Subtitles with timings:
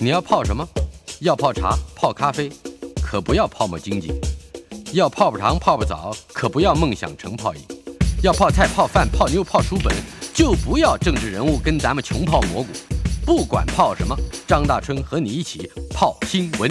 [0.00, 0.64] 你要泡什么？
[1.22, 2.48] 要泡茶、泡咖啡，
[3.02, 4.12] 可不要泡沫经济；
[4.92, 7.60] 要泡泡糖、泡泡澡，可不要梦想成泡影；
[8.22, 9.92] 要泡菜、泡饭、泡妞、泡书本，
[10.32, 12.68] 就不要政治人物跟咱们穷泡蘑菇。
[13.26, 14.16] 不管泡什么，
[14.46, 16.70] 张大春和你一起泡新闻。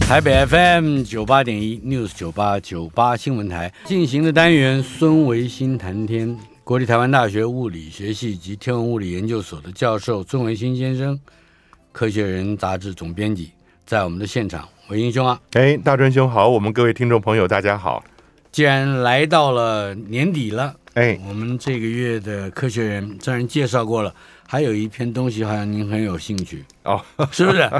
[0.00, 11.18] 台北 FM 九八点一 News 九八九八新闻台进行的单元，孙维新谈天，国立台湾大学物理学系及天文物理研究所的教授孙维新先生，
[11.92, 13.50] 科学人杂志总编辑，
[13.84, 18.02] 在我们的现场，维新兄啊，哎，大专兄好，我们各位听众朋友大家好。
[18.52, 24.14] 既然来到了年底了，哎，我们这个月的科学人虽然介绍过了。
[24.50, 27.70] 还有一篇东西，好像您很有兴趣哦， 是不是？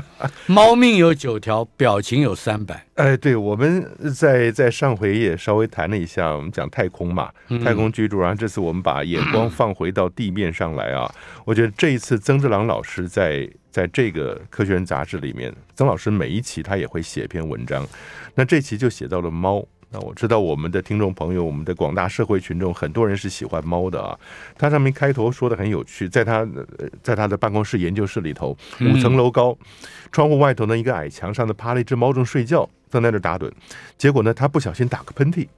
[0.47, 2.87] 猫命有九条，表情有三百。
[2.95, 7.29] 哎，对，我们在在上回也稍微谈了一下，我们讲太空嘛，
[7.65, 8.21] 太空居住。
[8.21, 11.13] 然后这次我们把眼光放回到地面上来啊，
[11.45, 17.87] 我觉得这一次曾志郎老师在在这个《科学人》杂志里面，曾老师每一期他也会写一篇文章，
[18.35, 19.67] 那这期就写到了猫。
[19.93, 24.17] 那我知道我们的听众朋友，我们的广大社会群众，很多人是喜欢猫的啊。
[24.57, 26.47] 他上面开头说的很有趣，在他
[27.03, 29.59] 在他的办公室研究室里头，五层楼高，
[30.13, 33.51] 窗户外头呢一个矮墙上的趴了一只猫正睡觉，正在那打盹。
[33.99, 35.49] 结果呢，他不小心打个喷嚏，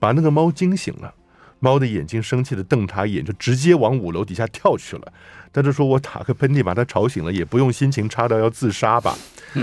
[0.00, 1.14] 把那个猫惊醒了。
[1.58, 5.12] 猫的眼睛生气的瞪他一眼，就直接往五楼底下跳去了。
[5.52, 9.16] 他就说：“我打个喷嚏把他吵醒了，也不用心情差到要自杀吧？”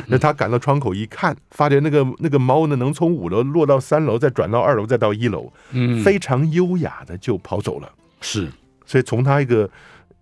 [0.08, 7.91] 那他赶到窗口一看，发觉那个那个猫呢，能从五楼落到三楼，再转到二楼，再到一楼，嗯，非常优雅的就跑走了。
[8.22, 8.50] 是，
[8.88, 9.69] 所以从他一个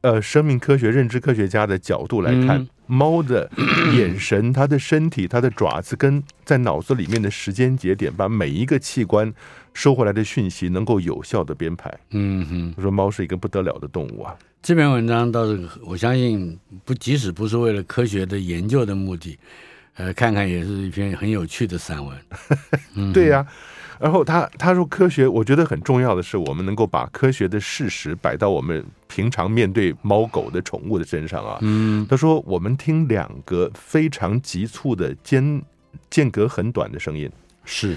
[0.02, 3.50] 呃生命科学认知科学家的角度来看，猫的
[3.96, 9.34] 眼神、它的身体、它的爪子，跟在脑子里面的时间节点，把每一个器官
[9.74, 11.92] 收回来的讯息能够有效的编排。
[12.12, 14.36] 嗯哼，他说猫是一个不得了的动物啊。
[14.62, 19.40] 这篇文章倒是我相信不，即使不是为了科学的研究的目的，
[19.96, 22.16] 呃，看看也是一篇很有趣的散文。
[22.96, 23.48] 嗯、对呀、啊，
[24.00, 31.58] 然后他他说科学，我觉得很重要的是，我们能够把科学的事实摆到我们平常面对猫狗的宠物的身上啊。
[31.62, 35.60] 嗯，他说我们听两个非常急促的间
[36.12, 37.28] 间隔很短的声音，
[37.66, 37.96] 是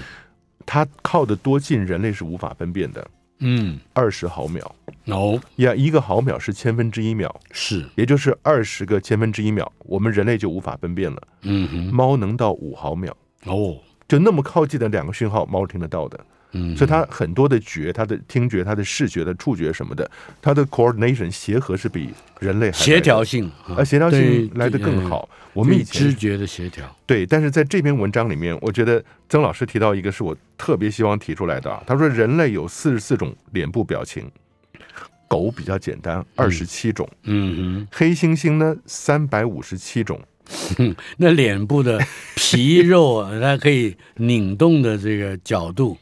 [0.67, 3.07] 它靠得多近，人类是无法分辨的。
[3.41, 4.75] 嗯，二十毫秒。
[5.07, 5.41] 哦。
[5.57, 11.23] 呀，一个毫秒是千分之一秒，是，也就是二十个千分之一秒，我们人类就无法分辨了。
[11.43, 13.15] 嗯哼，猫能到五毫秒。
[13.45, 13.77] 哦，
[14.09, 16.19] 就那么靠近的两个讯号，猫听得到的。
[16.55, 20.11] 嗯，所以他很多的觉，他的听觉、他的视觉的触觉什么的，
[20.41, 22.11] 他的 coordination 协和是比
[22.41, 25.29] 人类还协调性，啊协调性来得更好。
[25.53, 31.83] 我们以前知觉的协调，对，但是在这篇文章里面，我觉得曾老师提到一个是我特别希望提出来的啊。
[31.87, 34.29] 他说人类有四十四种脸部表情，
[35.29, 40.21] 狗比较简单，二十七种，嗯嗯，黑猩猩呢三百五十七种。
[41.17, 41.99] 那脸部的
[42.35, 45.97] 皮肉啊， 它可以拧动的这个角度。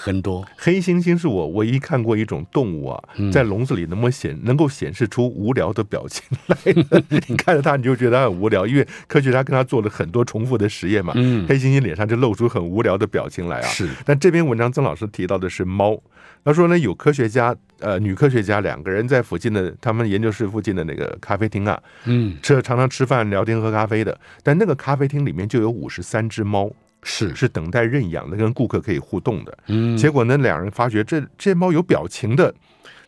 [0.00, 7.02] 很多黑猩猩是我唯一看过一种动物啊，在笼子里能够显能够显示出无聊的表情来的。
[7.26, 11.12] 你看着它，你就觉得它很无聊，因为科学家跟他做了很多重复的实验嘛。
[11.48, 13.66] 黑猩猩脸上就露出很无聊的表情来啊。
[13.66, 16.00] 是，但这篇文章曾老师提到的是猫。
[16.44, 24.16] 他说呢，有科学家呃，女科学家两个人在附近的他们研究室附近的那个咖啡厅啊，嗯，吃常常吃饭聊天喝咖啡的。
[24.44, 26.70] 但那个咖啡厅里面就有五十三只猫。
[27.08, 29.58] 是是等待认养的，跟顾客可以互动的。
[29.68, 32.54] 嗯，结果呢，两人发觉这这猫有表情的，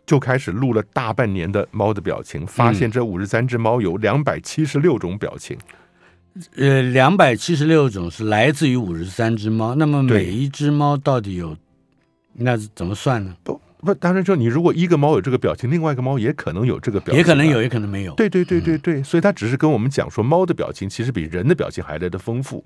[0.06, 5.57] 就开始录了大半年的猫的表情，发现这五十三只猫有两百七十六种表情。
[6.57, 11.57] 呃，两百七十六种是来自于五十三只猫，那么每一只猫到底有，
[12.33, 13.36] 那怎么算呢？
[13.42, 18.15] 不不，当然说你如果一个猫有这个表情，另外一个猫也可能有这个表情，也可能有，也可能没有。
[18.15, 22.65] 对对对对对，所以他只是跟我们讲说，猫的表情其实比人的表情还来的丰富。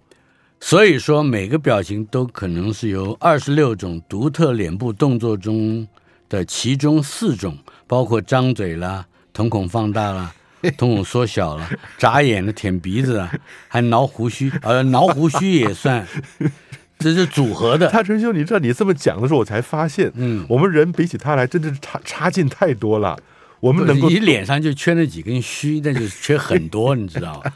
[0.61, 5.87] 所以说，每个表情都可能是由二十六种独特脸部动作中
[6.29, 10.35] 的其中四种，包括张嘴啦、瞳孔放大啦、
[10.79, 11.69] 瞳孔缩小了、
[11.99, 13.31] 眨眼的、舔鼻子啊，
[13.69, 16.06] 还挠胡须，呃，挠胡须也算，
[16.99, 17.89] 这是组合的。
[17.89, 23.19] 他春兄，你知道你这么讲的时候，我才发现，嗯，我们人比起他来，真的是差差劲太多了。
[23.61, 27.53] 我们能够你脸上就缺那几根须，那就是缺很多，你知道吗？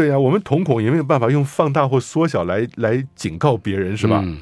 [0.00, 4.22] 对啊，我们瞳孔也没有办法用放大或缩小来来警告别人，是吧？
[4.24, 4.38] 嗯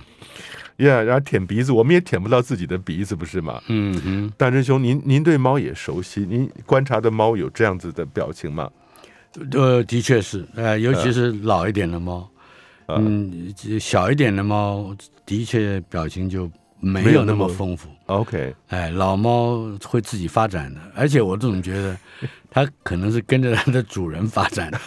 [0.77, 3.61] 呀，yeah, 然后舔鼻子，我们也舔不到自己的鼻子，不是吗？
[3.67, 8.71] 嗯哼，大真兄，您您对猫也熟悉，您观察的猫有这样子的表情吗？
[9.51, 12.31] 呃，的确是，呃，尤其是老一点的猫，
[12.87, 14.95] 呃、嗯，小一点的猫
[15.27, 16.49] 的确表情就
[16.81, 17.89] 没有那么丰富。
[18.07, 21.97] OK，哎，老猫会自己发展的，而且我总觉得
[22.51, 24.81] 它可能是跟着它的主人发展的。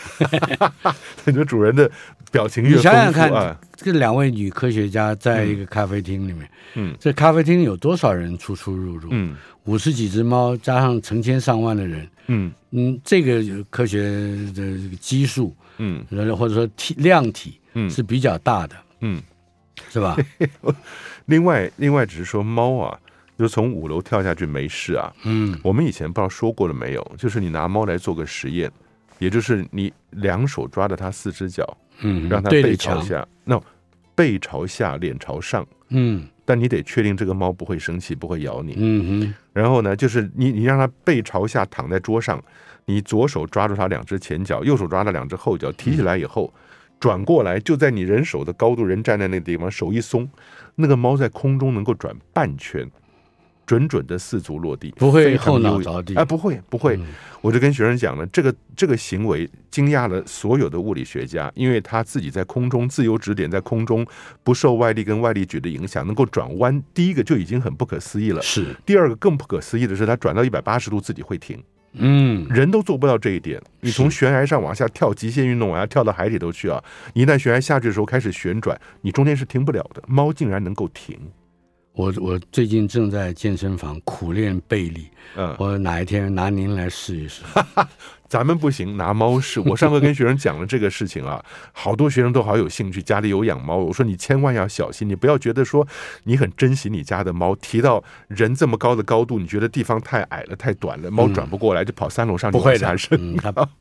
[1.25, 1.89] 你说主人的。
[2.31, 9.09] 表情越你想想看，啊、这两位女科学家在一个咖啡厅里面，嗯，这咖啡厅有多少人出出入入？
[9.11, 9.35] 嗯，
[9.65, 16.05] 五十几只猫加上成千上万的人，嗯嗯，这个科学的这个基数，嗯，
[16.37, 19.21] 或者说体量体，嗯，是比较大的，嗯，
[19.89, 20.15] 是吧？
[21.25, 22.99] 另外，另外只是说猫啊，
[23.37, 28.71] 就从五楼跳下去没事啊，嗯，我们以前不知道说过了没有，就是你拿猫来做个实验，
[29.19, 31.77] 也就是你两手抓着它四只脚。
[32.03, 33.61] 嗯，让它背朝下，那、no,
[34.15, 35.63] 背朝下，脸朝上。
[35.89, 38.73] 嗯，但你得确定这个猫不会生气，不会咬你。
[38.77, 39.33] 嗯哼。
[39.53, 42.43] 然后呢，就是你你让它背朝下躺在桌上，
[42.85, 46.51] 你左手抓住它两只前脚，右手抓着两只后脚，提起来以后，
[46.99, 50.27] 转过来，就在你人手的高度，人站在那个地方，手一松，
[50.75, 52.89] 那个猫在空中能够转半圈。
[53.63, 56.25] 准准的四足落地，不会后脑着地啊！
[56.25, 56.97] 不会，不会。
[56.97, 57.05] 嗯、
[57.39, 64.05] 我就跟学生讲了，这个这个行为惊讶了所有的物理学家，因为他自己在空中自由指点，在空中
[64.43, 66.83] 不受外力跟外力矩的影响，能够转弯。
[66.93, 68.41] 第一个就已经很不可思议了。
[68.41, 68.75] 是。
[68.85, 71.63] 第二个更不可思议的是，他转到一百八十度自己会停。
[71.93, 73.61] 嗯，人都做不到这一点。
[73.81, 76.81] 你从悬崖上往下跳，极限运动往下跳到海里头去啊！
[77.13, 80.01] 一旦悬崖下去的时候开始旋转，你中间是停不了的。
[80.07, 81.19] 猫竟然能够停。
[81.93, 87.43] 我我最近正在健身房苦练背力，嗯，我哪一天拿您来试一试？
[88.31, 89.59] 咱们不行，拿猫试。
[89.67, 91.43] 我上课跟学生讲了这个事情啊，
[91.73, 93.75] 好多学生都好有兴趣，家里有养猫。
[93.75, 95.85] 我说你千万要小心，你不要觉得说
[96.23, 102.57] 你很珍惜你家的猫，提到人这么高的高度，你觉得地方太矮了、太短了，猫转不过来，就跑三楼上去。
[102.57, 102.97] 不会的，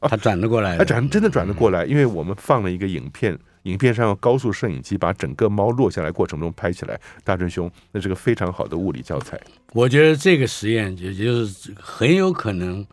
[0.00, 3.38] 它转得过来， 它转真的转得过来，因为我们放了一个影片。
[3.64, 9.38] 影片上用高速摄影机把整个猫落下来过程中拍起来，大春兄，那是个非常好的物理教材。
[9.74, 12.84] 我觉得这个实验也就是很有可能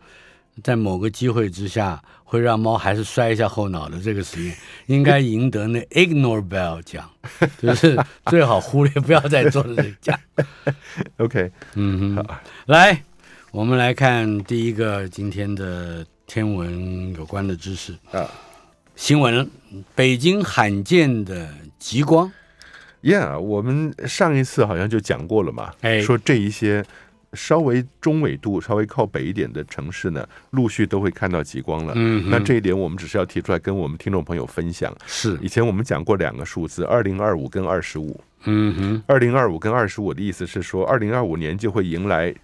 [0.62, 4.56] 在某个机会之下会让猫还是摔一下后脑的这个实验，
[4.86, 7.08] 应该赢得那 Ignorbell 奖，
[7.62, 10.18] 就是最好忽略不要再做这个奖。
[11.18, 12.26] OK，嗯哼，
[12.66, 13.02] 来，
[13.50, 18.28] 我们来看第一个今天的天文有关的知识啊。
[18.96, 19.48] 新闻：
[19.94, 22.30] 北京罕见的极光。
[23.00, 26.84] Yeah，我们上一次好像就讲过了嘛，哎，说这一些
[27.34, 31.92] 稍微中纬度、稍微靠北一点的城市呢，陆续都会看到极光了。
[31.96, 34.94] 嗯，那这一点我们只是要提出来跟我们听众朋友分享。
[35.06, 38.20] 是，以前我们讲过两个数字，二零二五跟二十五。
[38.44, 42.34] 嗯哼，二零二五跟二十五的意思是说，二零二五年就会迎来。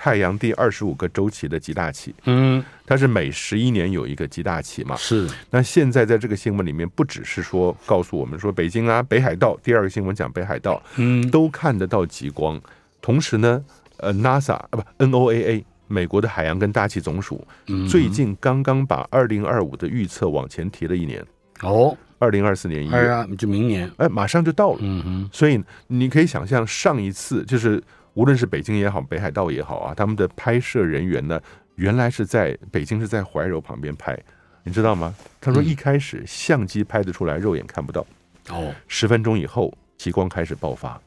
[0.00, 4.94] 太阳第二十五个周期的极大期，嗯，它是每十一年有一个极大期嘛？
[4.94, 5.28] 是。
[5.50, 12.60] 那现在在这个新闻里面，不只是说告诉我们说北京啊、北海道，第二个新闻讲北海道，嗯，都看得到极光。
[13.02, 13.64] 同时呢，
[13.98, 17.46] 呃，NASA 啊不，NOAA 美国的海洋跟大气总署，
[17.88, 21.24] 最近刚刚把二零二五的预测往前提了一年。
[21.62, 24.78] 哦，二零二四年一月，就明年，哎，马上就到了。
[24.80, 27.82] 嗯哼，所以你可以想象上一次就是。
[28.14, 31.40] 无论是北京也好，北海道也好啊，他们的拍摄人员呢，
[31.76, 34.18] 原来是在北京，是在怀柔旁边拍，
[34.64, 35.14] 你知道吗？
[35.40, 38.04] 他说一开始相机拍得出来，肉眼看不到。
[38.50, 41.00] 哦，十分钟以后，极光开始爆发，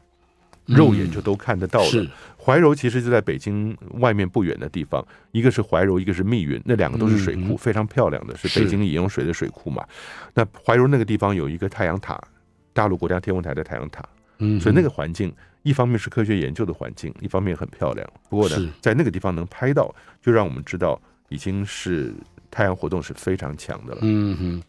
[0.65, 1.85] 肉眼就都看得到了。
[1.85, 9.85] 是怀柔其实就在北京外面不远的地方，一个是怀柔，一个是密云，那两个都是水库，非常漂亮的，是北京饮用水的水库嘛。
[10.33, 12.19] 那怀柔那个地方有一个太阳塔，
[12.73, 14.03] 大陆国家天文台的太阳塔，
[14.39, 15.33] 嗯，所以那个环境。
[15.63, 18.09] 一方面是科学研究的环境，一方面很漂亮。
[18.31, 20.99] 不过呢，在那个地方能拍到，就让我们知道
[21.29, 22.11] 已经是
[22.51, 23.99] 太阳活动是非常强的了。
[24.01, 24.63] 嗯哼。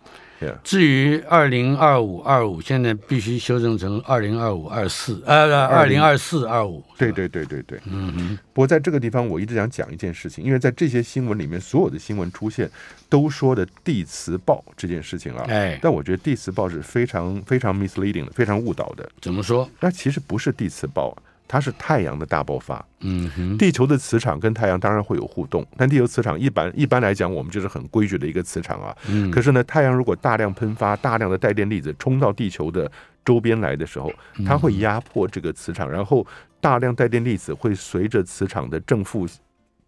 [0.65, 6.83] 至于二零二五二五，现在必须修正成二零二五二四，呃，二零二四二五。
[6.99, 7.79] 对对对对对。
[7.85, 8.39] 嗯哼。
[8.53, 12.69] 不过在这个地方，我一直想讲一件事情，因为在这些新闻里面，所有的新闻出现
[13.09, 15.45] 都说的地磁暴这件事情啊。
[15.47, 15.79] 哎。
[15.81, 19.09] 但我觉得地磁暴是非常非常 misleading 的，非常误导的。
[19.21, 19.71] 怎么说？
[19.79, 21.23] 那其实不是地磁暴啊。
[21.47, 28.97] 它是太阳的大爆发，嗯哼，地球的磁场跟太阳当然会有互动，但地球磁场一般一般来讲，我们就是很规矩的一个磁场啊。
[29.09, 32.91] 嗯，可是呢，太阳如果大量喷发，大量的带电粒子冲到地球的
[33.25, 34.11] 周边来的时候，
[34.47, 36.27] 它会压迫这个磁场，然后
[36.61, 39.27] 大量带电粒子会随着磁场的正负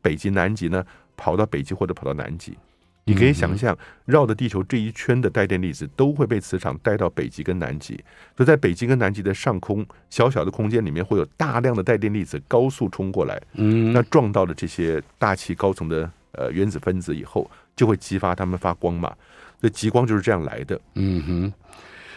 [0.02, 0.84] 北极、南极呢，
[1.16, 2.58] 跑到北极或者跑到南极。
[3.06, 7.94] 你可以想象，绕着地球这一圈的带电粒子都会被磁场带到北极跟南极。
[8.34, 13.38] 所以在北极跟南极的上空，小小的空间里面会有大量的带电粒子高速冲过来。
[13.52, 19.14] 嗯，那撞到了这些大气高层的呃原子分子以后，就会激发它们发光嘛。
[19.60, 20.80] 所以极光就是这样来的。
[20.94, 21.52] 嗯哼，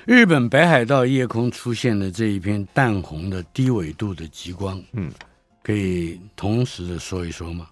[0.06, 5.12] 日本北海道夜空出现的这一片淡红的低纬度的极光，嗯，
[5.62, 7.68] 可以同时的说一说吗？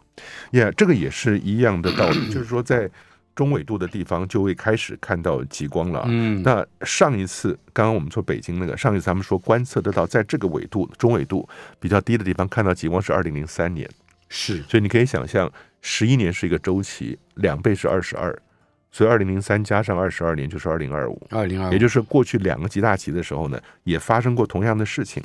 [0.51, 2.89] 呀，yeah, 这个也是一样的道理，就是说在
[3.35, 6.05] 中纬度的地方就会开始看到极光了。
[6.07, 11.47] 嗯，那上一次刚刚我们说北京那个，上一次咱们说观测得到在这个纬度中纬度
[11.79, 13.89] 比较低的地方看到极光是二零零三年，
[14.29, 18.33] 是，所以你可以想象，十一年是一个周期，两倍是二十二。
[18.95, 25.21] 所以，二零零三加上二十二年就是二零二五，二零二五，也就是过去两个极大期的时候呢，也发生过同样的事情。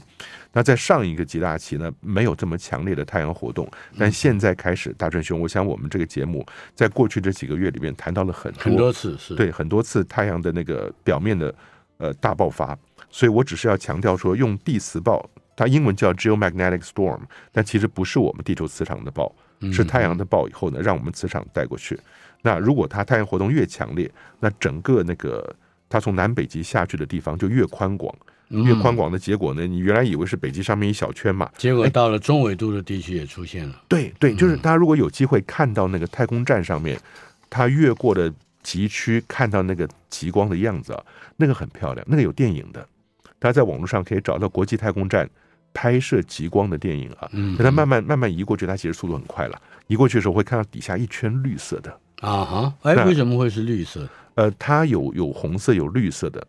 [0.52, 11.54] 那在上一个极大期呢，没有这么强烈的太阳活动，但现在开始，大春兄，我想我们这个节目在过去这几个月里面谈到了很多很多次，是对很多次太阳的那个表面的
[11.98, 12.76] 呃大爆发。
[13.08, 15.24] 所以我只是要强调说，用地磁暴，
[15.54, 17.20] 它英文叫 geomagnetic storm，
[17.52, 19.32] 但其实不是我们地球磁场的暴，
[19.72, 21.96] 是太阳的暴以后呢，让我们磁场带过去。
[22.42, 25.54] 那如果它太阳活动越强烈，那整个那个
[25.88, 28.14] 它从南北极下去的地方就越宽广，
[28.48, 33.82] 越宽广的结果呢，你原来以为是北极上面一小圈嘛，结果到了中纬度的地区也出现了。
[33.88, 36.98] 对对，就是大家如果有机会看到那个太空站上面，
[37.48, 38.32] 它越过的
[38.62, 41.04] 极区，看到那个极光的样子啊，
[41.36, 42.86] 那个很漂亮，那个有电影的，
[43.38, 45.28] 大家在网络上可以找到国际太空站
[45.72, 47.28] 拍摄极光的电影啊。
[47.32, 51.98] 嗯，它慢慢慢慢移过去，它其实速度很快了，移过去的时候会看到底下一圈绿色的。
[52.20, 54.08] 啊哈，哎，为什么会是绿色？
[54.34, 56.46] 呃，它有有红色有绿色的，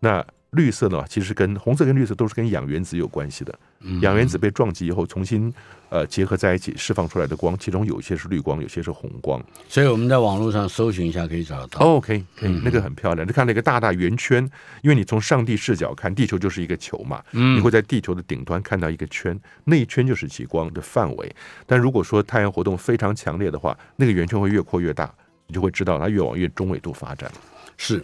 [0.00, 3.58] 那绿色呢，其实跟红色跟绿色都是跟氧原子有关系的。
[4.00, 5.52] 氧原子被撞击以后，重新
[5.90, 9.42] 呃结合在一起释放出来的光，其中有些是绿光，有些是红光。
[9.68, 11.80] 所以我们在网络上搜寻一下可以找得到。
[11.80, 14.42] 哦、OK，可以，那个很漂亮，就看了一个大大圆圈，
[14.82, 21.36] 因为你从上帝视角看，地球就是一个球嘛，你会在地球的顶端看到一个圈，那一圈就是极光的范围。
[21.66, 25.12] 但如果说太阳活动非常强烈的话，那个圆圈会越扩越大，
[25.46, 27.30] 你就会知道它越往越中纬度发展。
[27.76, 28.02] 是。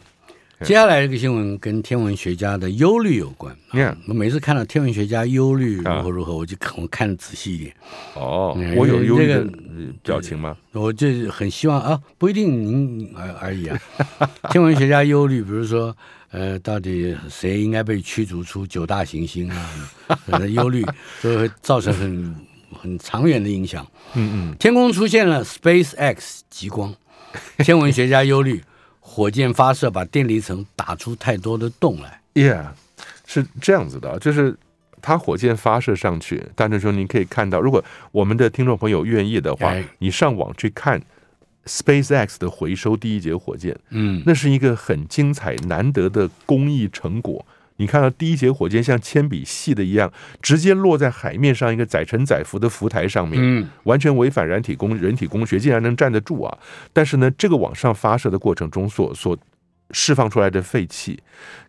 [0.63, 3.57] 接下来这个新闻跟天文学家的忧虑有关。
[3.73, 7.75] 嗯，我每次看到天文学家忧虑如何如何，我就看我看得仔细一点。
[8.15, 9.47] 哦，我有忧虑的
[10.03, 10.55] 表情吗？
[10.73, 13.81] 我就很希望啊，不一定您而而已啊。
[14.51, 15.97] 天文学家忧虑，比如说，
[16.31, 19.71] 呃，到底谁应该被驱逐出九大行星啊？
[20.51, 20.85] 忧虑，
[21.23, 22.37] 所以会造成很
[22.79, 23.87] 很长远的影响。
[24.15, 26.95] 嗯嗯，天空出现了 SpaceX 极光，
[27.65, 28.63] 天文学家忧虑。
[29.21, 32.23] 火箭发射把电离层打出太多的洞来。
[32.33, 32.69] Yeah，
[33.27, 34.57] 是这样子的，就是
[35.03, 41.03] 它火箭发射上去，大春兄，您可以看到，如果我们的听众朋友愿意的话，你上网去看
[41.67, 47.45] SpaceX 的回收第一节火箭，嗯，那是一个很精彩难得的工艺成果。
[47.81, 56.59] 你看到第一节火箭像铅笔细的一样，直接落在海面上一个载沉载浮的浮台上面，嗯，完全违反人体工人体工学，竟然能站得住啊！
[56.93, 59.37] 但是呢，这个往上发射的过程中所所
[59.93, 61.23] 释放出来的废气，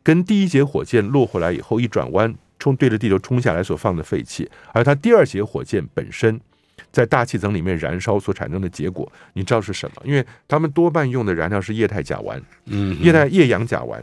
[0.04, 6.42] 跟第一节火箭落回来以后一转弯冲对着地球冲下来所放的废气，而它第二节火箭本身
[6.92, 10.02] 在大气层里面燃烧所产生的结果，你知道是什么？
[10.04, 14.02] 因为他们多半用的燃料是液态甲烷，嗯，液态液氧甲烷。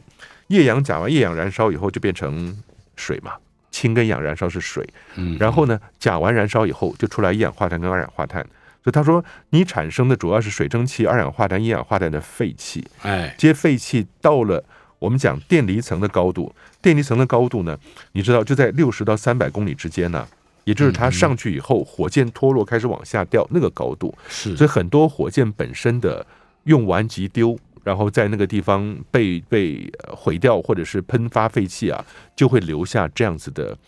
[0.49, 2.57] 液氧甲烷，液氧燃烧以后就变成
[2.97, 3.33] 水嘛，
[3.71, 4.83] 氢跟氧燃烧是水，
[5.17, 5.37] 嗯。
[5.39, 8.43] 然后呢，甲烷燃烧以后就出来一氧化碳跟二氧化碳，
[8.83, 14.65] 所以他说你产生的主要是水蒸气、二氧化碳、一氧化碳的废气，哎，这些废气到了
[14.99, 17.79] 我们讲电离层的高度，电离层的高度呢，
[18.13, 20.27] 你知道就在六十到三百公里之间呢，
[20.65, 26.27] 也就是它上去以后，火箭脱落开始往下掉那个高度，是，所以很多火箭本身的
[26.65, 27.59] 用完即丢。
[27.85, 32.05] 然后在那个地方被被毁掉，或者是喷发废气啊，
[32.37, 33.79] 就会留下这样子的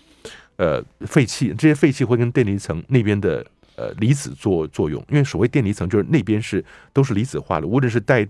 [0.57, 1.53] 呃废气。
[1.59, 3.45] 这些废气会跟电离层那边的
[3.77, 8.27] 呃离子做作用，因为所谓电离层就是那边是都是离子化的，无论是带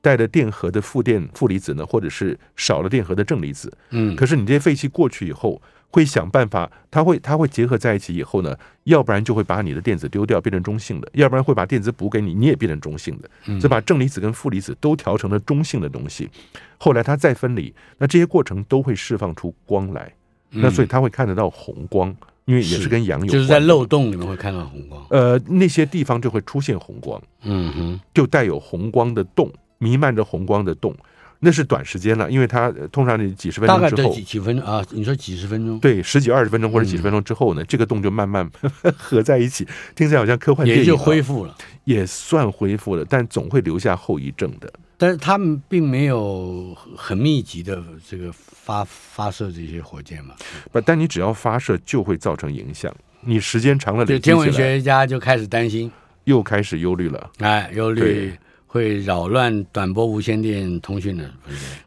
[0.00, 3.76] 带的电荷的负电负离子呢，或者是少了电荷的正离子。
[3.90, 5.60] 嗯，可是你这些废气过去以后。
[5.90, 13.30] 会想办法，它会它会结合在一起以后呢，要不然就会把你的电子丢掉，变成中性的；要不然会把电子补给你，你也变成中性的。
[13.46, 16.28] 嗯，就把正离子跟负离子都调成了中性的东西。
[16.76, 20.12] 后来它再分离，那这些过程都会释放出光来。
[20.50, 22.14] 那所以它会看得到红光，
[22.46, 25.04] 因为也是跟阳有关，就是在漏洞里面会看到红光。
[25.10, 27.20] 呃，那些地方就会出现红光。
[27.42, 30.94] 嗯哼，就带有红光的洞，弥漫着红光的洞。
[31.40, 34.84] 那是短时间了，因为它通常你几十分钟之后，几几分钟啊？
[34.90, 35.78] 你说几十分钟？
[35.78, 38.50] 对，十几二十分钟或者几十分钟之后呢，嗯、这个洞就慢慢
[38.96, 39.64] 合在一起，
[39.94, 44.72] 听起来好像科幻电影，也就恢复了，也算恢复了，但总会留下后遗症的。
[44.96, 50.34] 但是他们并没有很密集的这个发发射这些火箭嘛？
[50.72, 55.88] 不，但你只要发射就会造成影响，你时间长了，对天文学家就开始担心，
[56.24, 57.30] 又开始忧虑了。
[57.38, 58.36] 哎，忧虑。
[58.70, 61.28] 会扰乱短波无线电通讯的，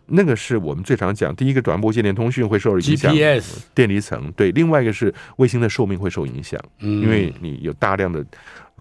[0.08, 1.34] 那个是我们最常讲。
[1.36, 4.52] 第一个，短波无线电通讯会受到影响，GPS 电离层对。
[4.52, 8.26] 另外一个是卫星的寿命会受影响，因为你有大量的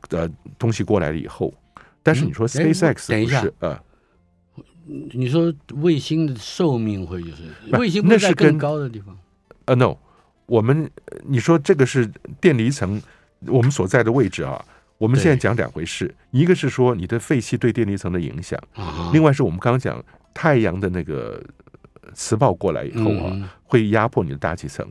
[0.08, 0.26] 呃
[0.58, 1.52] 东西过来了以后。
[2.02, 3.78] 但是你说 SpaceX 等一下呃，
[5.12, 7.42] 你说卫星的寿命会就是
[7.72, 9.14] 卫星不在更高的地方？
[9.66, 9.94] 呃，no，
[10.46, 10.90] 我们
[11.26, 12.98] 你说这个是电离层，
[13.46, 14.64] 我们所在的位置啊。
[15.00, 18.60] 我们现在讲两回事，一个是说你的废气对电离层的影响，
[19.14, 20.04] 另外是我们刚刚讲
[20.34, 21.42] 太阳的那个
[22.12, 24.86] 磁暴过来以后啊，会压迫你的大气层，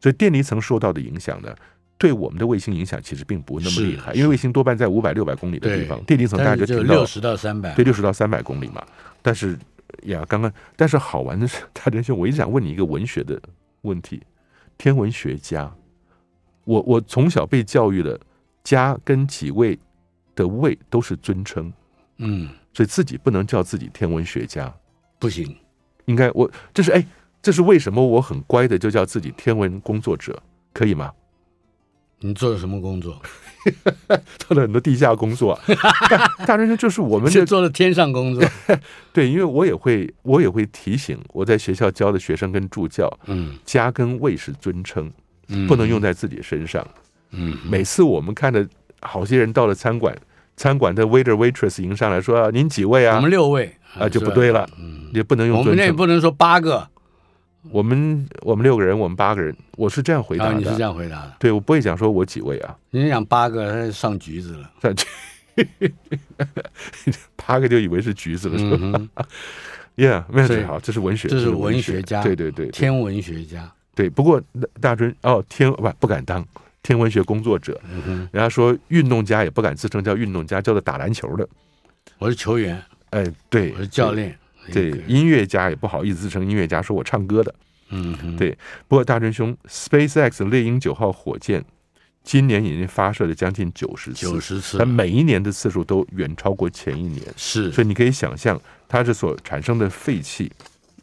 [0.00, 1.54] 所以电离层受到的影响呢，
[1.98, 8.82] 对我们的卫星影响其实并不那么厉害，因为卫星多半在五百六百公里的地方，电离层大概就停到六十到三百，对，六十到三百公里嘛。
[9.20, 9.58] 但是
[10.04, 13.38] 呀，刚刚但是好玩的是，大仁兄，我一直想问你一个文学的
[13.82, 14.22] 问题，
[14.78, 15.70] 天文学家，
[16.64, 18.18] 我我从小被教育的。
[18.64, 19.78] 家跟几位
[20.34, 21.72] 的位都是尊称，
[22.18, 24.72] 嗯，所以自己不能叫自己天文学家，
[25.18, 25.56] 不行。
[26.06, 27.06] 应该我这是哎，
[27.40, 30.42] 这是为什么我很乖的就叫自己天文工作者，
[30.72, 31.12] 可以吗？
[32.24, 33.20] 你做了什么工作？
[34.38, 35.58] 做了很多地下工作。
[36.46, 38.44] 大人生就是我们 是做了天上工作。
[39.12, 45.12] 对，因为我也会我也会提醒我在学校教的学生跟助教，嗯，家跟位是尊称，
[45.48, 46.84] 嗯，不能用在自己身上。
[46.84, 47.02] 嗯，
[47.68, 48.66] 每次我们看的
[49.00, 50.16] 好些人到了餐馆，
[50.56, 55.58] 餐馆的 waiter waitress 迎上来说：“您几位啊？”我们六位啊，就不对了，嗯，也不能用。
[55.58, 56.88] 我们那也不能说八个，
[57.70, 60.54] 我们我们六个人，我们八个人，我是这样回答的。
[60.54, 61.36] 你是这样回答的？
[61.38, 62.76] 对，我不会讲说我几位啊。
[62.90, 65.06] 人家讲八个，他就上橘子了，上橘，
[67.36, 69.26] 八个就以为是橘子了，是吧
[69.96, 73.70] ？Yeah，没有最好，这是文学，这是文学家，对对对，天文学家。
[73.94, 74.40] 对，不过
[74.80, 76.42] 大尊哦，天不不敢当。
[76.82, 81.48] 天文学工作者，人家说运动家也不敢自称叫运动家，叫做打篮球的。
[82.18, 84.36] 我是球员，哎，对，我是教练。
[84.72, 87.54] 对，音乐家也不好意思自称音乐家，说我唱歌的。
[87.90, 88.56] 嗯，对。
[88.88, 91.64] 不过大真兄，SpaceX 猎鹰九号火箭
[92.24, 97.22] 今年已经发射了将近九十次，九十次，它每一年的次数都远超过前一年。
[97.36, 100.50] 是，所以你可以想象，它这所产生的废气，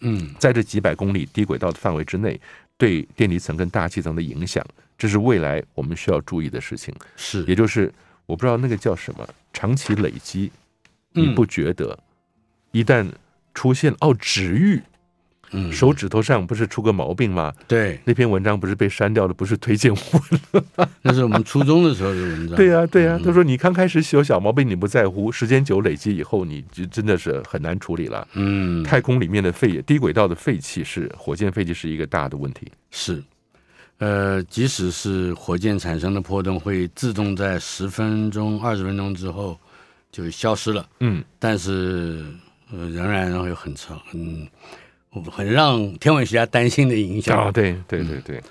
[0.02, 2.40] 嗯，在这几百公里低轨道的范围之内，
[2.78, 4.66] 对电离层跟大气层的影响。
[5.00, 7.92] 这是未来我们需要注意的事情，是，也就是
[8.26, 10.52] 我不知道那个叫什么，长期累积，
[11.14, 11.98] 你不觉得
[12.72, 13.10] 一旦
[13.54, 14.82] 出现哦指喻，
[15.52, 17.54] 嗯，手指头上不是出个毛病吗？
[17.66, 20.04] 对，那篇文章不是被删掉了，不是推荐文
[20.52, 22.58] 了， 那是我们初中的时候的文章。
[22.58, 28.28] 对呀，对呀，他说你刚开始有小毛病你不在乎，时间久累积以后，你就真的是很难处理了。
[28.34, 33.24] 嗯，太空里面的废低轨道的废气是火箭废气是一个大的问题，是。
[34.00, 39.58] 呃，即使是火箭产生的波动会自动在十分钟、二十分钟之后
[40.12, 42.26] 就消失了，嗯，但是
[42.72, 44.48] 呃，仍然会有很长、很
[45.30, 47.38] 很让天文学家担心的影响。
[47.38, 48.42] 啊，对对对对。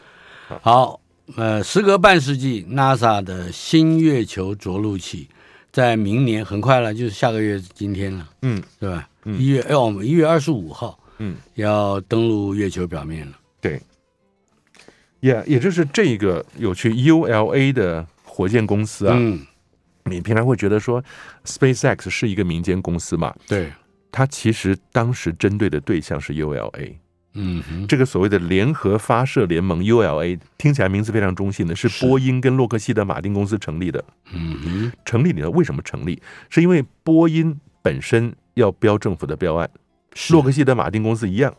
[0.48, 1.00] 好，好，
[1.36, 5.28] 呃，时隔半世纪，NASA 的新月球着陆器
[5.72, 9.08] 在明年很快了，就是下个月今天了，嗯，对吧？
[9.24, 13.32] 嗯，一月，哎，我们一月二十五号，嗯，要登陆月球表面了，
[13.62, 13.80] 对。
[15.20, 19.44] 也、yeah, 也就是这个有去 ULA 的火箭公司啊，嗯，
[20.04, 21.02] 你平常会觉得说
[21.44, 23.34] SpaceX 是一个民间公司嘛？
[23.48, 23.72] 对，
[24.12, 26.94] 它其实当时针对的对象是 ULA，
[27.34, 34.04] 嗯哼，这个所谓的联合发射联盟 ULA 听起来名字非常中性的，是波音跟洛克希德马丁公司成立的。
[34.32, 36.22] 嗯哼，成立里头为什么成立？
[36.48, 39.68] 是因为波音本身要标政府的标案，
[40.30, 41.52] 洛克希德马丁公司一样，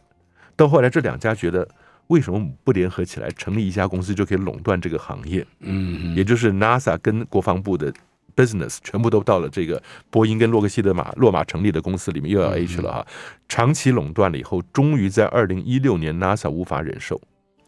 [0.56, 1.68] 到后来这两家觉得。
[2.10, 5.46] 为什么不联合起来成立一家公司就可以垄断这个行业？
[5.60, 7.94] 嗯，也就是 NASA 跟国防部的
[8.36, 13.08] business 全部都到了这个波音跟洛克希德马洛马成立的公司里面，ULA 去了哈。
[13.48, 17.22] 长期垄断了以后，终于在二零一六年 NASA 无法忍受，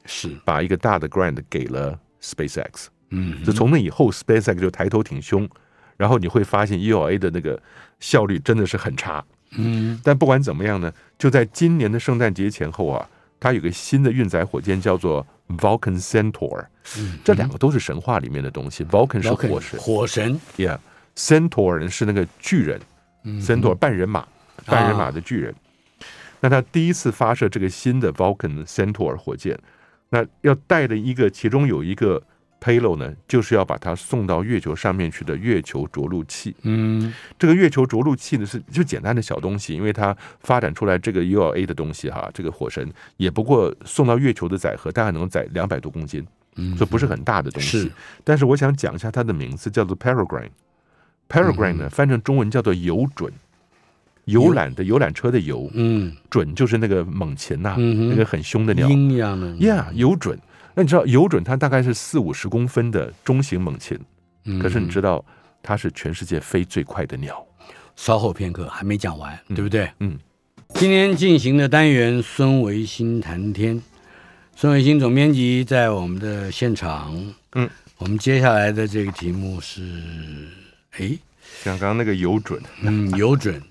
[0.05, 2.87] 是把一个大的 grant 给了 SpaceX。
[3.11, 5.47] 嗯，就从那以后，SpaceX 就抬头挺胸，
[5.97, 7.61] 然后你会发现 ULA 的那个
[7.99, 9.23] 效率真的是很差。
[9.51, 13.07] 嗯，但不管怎么样呢，就在今年的圣诞节前后啊。
[13.41, 16.63] 它有个新的运载火箭叫做 Vulcan Centaur，
[16.99, 18.85] 嗯，这两个都是神话里面的东西。
[18.85, 22.79] Vulcan 是火神，火神，Yeah，Centaur 人是那个巨人，
[23.23, 24.27] 嗯，Centaur 半人马，
[24.63, 25.55] 半人马的巨人。
[26.39, 29.57] 那他第一次发射这个新的 Vulcan Centaur 火箭，
[30.09, 32.21] 那要带的一个，其中有一个
[32.63, 36.55] payload 呢，就是要把它送到月球上面去的月球着陆器。
[36.61, 46.25] 嗯，这个月球着陆器呢是就简单的小东西，因为它发展出来这个 ULA 的东西哈，这个火神也不过送到月球的载荷大概能载两百多公斤，
[46.57, 47.79] 嗯，所以不是很大的东西。
[47.79, 47.91] 是，
[48.23, 50.51] 但是我想讲一下它的名字，叫做 Peregrine。
[51.27, 53.33] Peregrine 呢翻成中文叫做游准。
[54.25, 60.37] 游览的游览车的游，嗯，准就是那个猛禽呐、啊，嗯、那个很凶的鸟，鹰一样的，呀，游隼。
[60.73, 63.99] 那你知道游准它大概是四五十公分的中型猛禽，
[64.45, 65.23] 嗯、可是你知道
[65.61, 67.45] 它是全世界飞最快的鸟。
[67.95, 69.91] 稍后片刻还没讲完，嗯、对不对？
[69.99, 70.17] 嗯，
[70.75, 73.81] 今天进行的单元孙维新谈天，
[74.55, 77.13] 孙维新总编辑在我们的现场。
[77.53, 79.81] 嗯，我们接下来的这个题目是，
[80.91, 81.17] 哎，
[81.63, 83.61] 像刚刚那个游准，嗯，游准。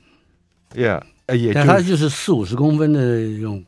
[0.73, 1.03] Yeah，
[1.35, 3.65] 也但它就是四五十公分的这种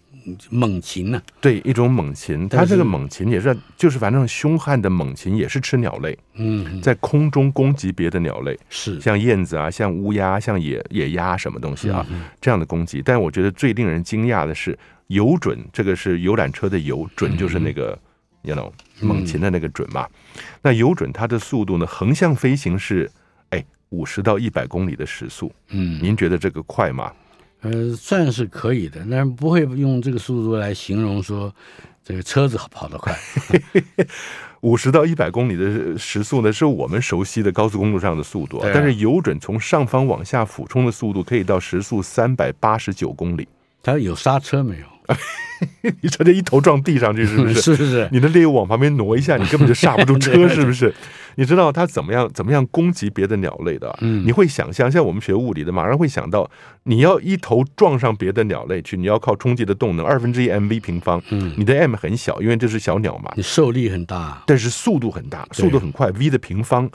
[0.51, 1.41] 猛禽呢、啊。
[1.41, 6.19] 对，一种猛禽，它这个猛禽也是，就是反正凶悍的猛禽也是吃鸟类。
[6.35, 13.03] 嗯，在空中攻击别的鸟类，是像燕子啊，像乌鸦，像野野鸭什么东西啊，嗯、这样的攻击。
[13.05, 17.99] 但我觉得最令人惊讶的是游准，这个是游览车的游准，就是那个、
[18.43, 20.07] 嗯、you know 猛禽的那个准嘛。
[20.37, 23.11] 嗯、那游准它的速度呢，横向飞行是
[23.51, 23.65] 哎。
[23.93, 27.13] 五十到一百公里的时速，嗯，您觉得这个快吗？
[27.63, 31.53] 呃，算是可以的，但是不会用这个速度来形容说
[32.05, 33.17] 这个车子跑得快。
[34.63, 43.49] 五十到一百公里的时速呢，是我们熟悉的高速公路上的速度，啊、但是油准从上方往下俯冲的速度可以到时速三百八十九公里。
[43.83, 44.87] 它有刹车没有？
[46.01, 47.55] 你直接一头撞地上去，是不是？
[47.63, 48.09] 是是是？
[48.11, 50.93] 你的猎物往旁边挪一下，你根本就 刹不住车，是不是？
[51.37, 53.97] 你知道它怎么样怎么样攻击别的鸟类的？
[54.03, 56.51] 嗯，你会想象，像我们学物理的，马上会想到，
[56.83, 66.91] 你要一头撞上别的鸟类去，你要靠冲击的动能二分之一 mv 平方，嗯，你的 m 很小，因为这是小鸟嘛，你受力很大，但是速度很大，速度很快，v 的平方，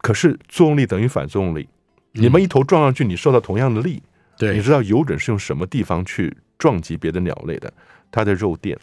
[0.00, 1.68] 可是作用力等于反作用力，
[2.12, 4.02] 你们一头撞上去，你受到同样的力，
[4.38, 7.72] 对，你知道游隼是用什么地方去撞击别的鸟类的？
[8.12, 8.78] 它的肉垫。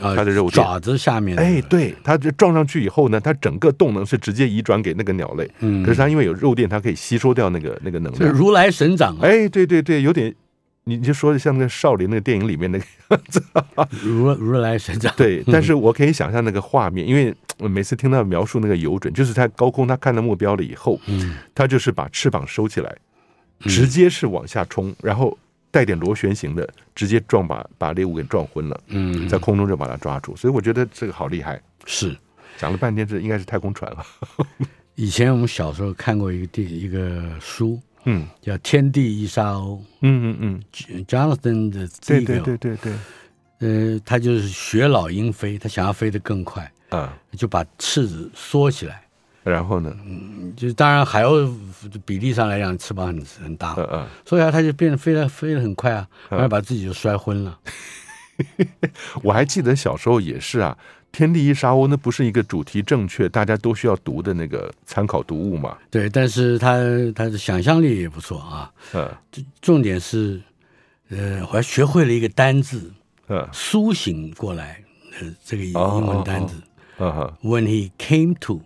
[0.00, 5.48] 它的肉爪子下面，哎，对，它就撞上去以后呢，它整个动能是直接移转给那个鸟类。
[5.60, 8.32] 嗯，可是它因为有肉垫，它可以吸收掉那个那个能量。
[8.32, 9.16] 如来神掌。
[9.22, 10.34] 哎，对对对，有点，
[10.82, 12.84] 你就说的像那个少林那个电影里面那个。
[14.02, 15.14] 如如来神掌。
[15.16, 22.92] 对， 但是我可以想象那个画面，因为我每次听到描述那个游准，就是他高空，他看到目标了以后，嗯，它就是把翅膀收起来，
[23.60, 25.38] 直接是往下冲，然后。
[25.76, 28.80] 带点螺旋形的，直接撞把把猎物给撞昏了。
[28.86, 31.60] 嗯，在空中就把它抓住，所以我觉得这个好厉害。
[31.84, 32.16] 是
[32.56, 34.06] 讲了半天，这应该是太空船了。
[34.96, 39.78] 以前我们小时候看过一个电一个书，嗯，叫《天地一沙鸥》。
[40.00, 42.92] 嗯嗯嗯，Jonathan 的对对对对对。
[43.58, 49.05] 呃，他就是学老鹰飞，他想要飞得更快啊，就把翅子缩起来。
[49.46, 49.96] 然后呢？
[50.04, 51.30] 嗯，就当然还要
[52.04, 57.56] 比例上来讲，翅膀很很大，嗯嗯，所以啊，他就变得飞得飞得很快啊，然后把自己就摔昏了。
[59.22, 60.76] 我还记得小时候也是啊，
[61.12, 65.78] 《天地一沙鸥》那不是一个主题正确，大家都需要读的那个参考读物嘛？
[65.90, 66.76] 对，但是他
[67.14, 68.72] 他的想象力也不错啊。
[68.94, 69.08] 嗯，
[69.62, 70.42] 重点是，
[71.10, 72.92] 呃，我还学会了一个单字，
[73.28, 74.82] 嗯，苏醒过来，
[75.20, 75.72] 呃，这个英
[76.04, 76.60] 文单字，
[76.98, 78.60] 嗯哼，When he came to。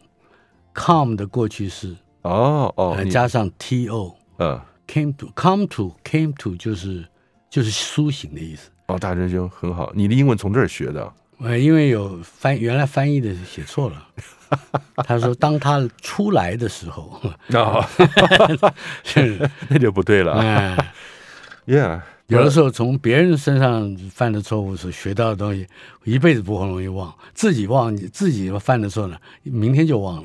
[0.80, 7.04] Come 的过去式哦哦，加上 to，嗯，came to come to came to 就是
[7.50, 8.70] 就是苏醒的意思。
[8.86, 11.12] 哦，大师兄很好，你的英文从这儿学的？
[11.38, 14.06] 呃，因为有翻原来翻译的写错了，
[15.06, 17.20] 他说当他出来的时候，
[17.54, 17.84] 哦，
[19.04, 20.32] 是那就不对了。
[20.34, 20.92] 哎
[21.66, 25.66] ，Yeah，有的时候从别人身上犯的错误所学到的东西，
[26.04, 30.24] 一辈子不会容易忘，自己忘你自己犯的错呢，明天就忘了。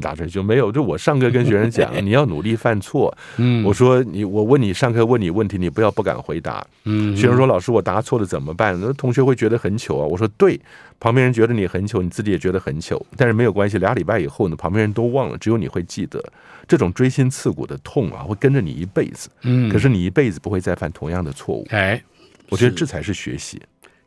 [0.00, 3.14] 大师就没有，就我上课跟学生讲， 你要努力犯错。
[3.36, 6.66] 嗯，我说你，我问你上课问你问题，你不要不敢回答。
[6.84, 8.78] 嗯，学生说老师我答错了怎么办？
[8.80, 10.06] 那同学会觉得很糗啊。
[10.06, 10.58] 我说对，
[10.98, 16.22] 旁边人觉得你很糗，你自己也觉得很糗，但是没有关系，俩礼拜以后呢，旁边人都忘了，只有你会记得。
[16.66, 19.28] 这种锥心刺骨的痛啊，会跟着你一辈子。
[19.42, 21.66] 嗯，可是你一辈子不会再犯同样的错误。
[21.70, 22.02] 哎，
[22.48, 23.60] 我觉得这才是学习。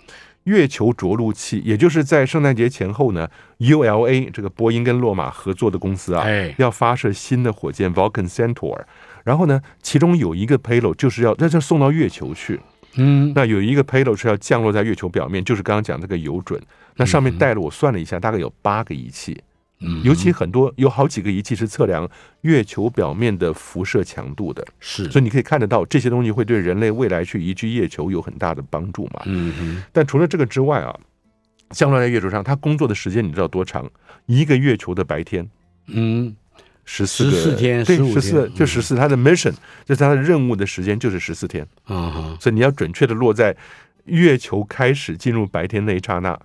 [0.45, 6.25] 月球着陆器，也就是在圣诞节前后呢，ULA 这个波音跟洛马合作的公司啊，
[6.57, 8.81] 要发射新的火箭 Vulcan Centaur，
[9.23, 12.59] 然后呢，其中有一个 payload 就是要那就送到月球去。
[12.97, 16.61] 嗯，那有一个 payload 是要降落在月球表面，就是刚刚讲这个油准。
[16.97, 19.41] 那上面带了，我算了一下，大概有八个仪器。
[19.81, 22.09] 嗯，尤其很多有好几个仪器是测量
[22.41, 29.21] 月球表面的辐射强度的，是，所以你可以看得到这些东西会对人类未来去移居月球有很大的帮助嘛。
[29.27, 29.83] 嗯嗯。
[29.93, 30.99] 但除了这个之外啊，
[31.71, 33.87] 降落在月球上，他工作的时间你知道多长？
[34.25, 35.47] 一个月球的白天，
[35.89, 36.35] 嗯，
[36.87, 39.53] 十四个十四天，对，十四就十四，他的 mission
[39.85, 41.63] 就是他的任务的时间就是十四天。
[41.85, 43.55] 啊哈，所以你要准确的落在
[44.07, 46.39] 月球开始进入白天那一刹那。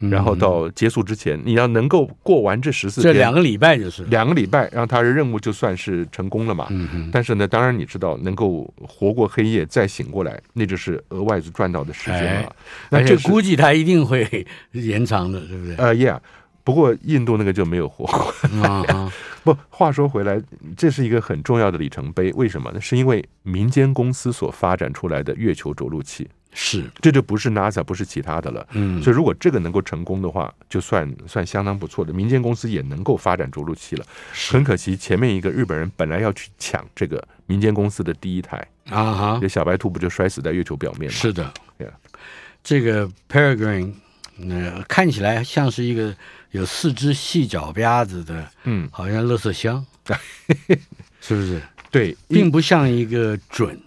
[0.00, 6.68] 然后到结束之前，你要能够过完这十四天，这两个礼拜就是两个礼拜，让他的任务就算是成功了嘛。
[6.70, 7.10] 嗯嗯。
[7.12, 12.42] 但是呢，当然你知道，能够活过黑夜再醒过来，那就是额外赚到的时间了。
[12.42, 12.52] 哎、
[12.90, 15.74] 那这估计他一定会 延长的，对不对？
[15.74, 16.20] 呃，Yeah。
[16.68, 18.34] 不过印度那个就没有活过。
[18.52, 19.10] 嗯、
[19.42, 20.38] 不，话说回来，
[20.76, 22.30] 这是一个很重要的里程碑。
[22.34, 22.78] 为什么呢？
[22.78, 26.28] 是因为民间公司所发展出来的月球着陆器。
[26.52, 28.66] 是，这就不是 NASA，不是其他的了。
[28.72, 32.12] 嗯，所以如果这个能够成功的话，就算算相当不错的。
[32.12, 34.04] 民间公司也能够发展着陆器了。
[34.50, 38.58] 很可惜，前面一个日本人本来要去抢这个民间公司的第一台
[38.90, 41.16] 啊哈，这小白兔不就摔死在月球表面吗？
[41.16, 41.94] 是的，对啊。
[42.62, 43.92] 这个 Peregrine，
[44.48, 46.14] 呃，看起来像是一个
[46.50, 49.84] 有四只细脚丫子的，嗯，好像垃圾箱，
[51.20, 51.60] 是不是？
[51.90, 53.80] 对，并不像一个准。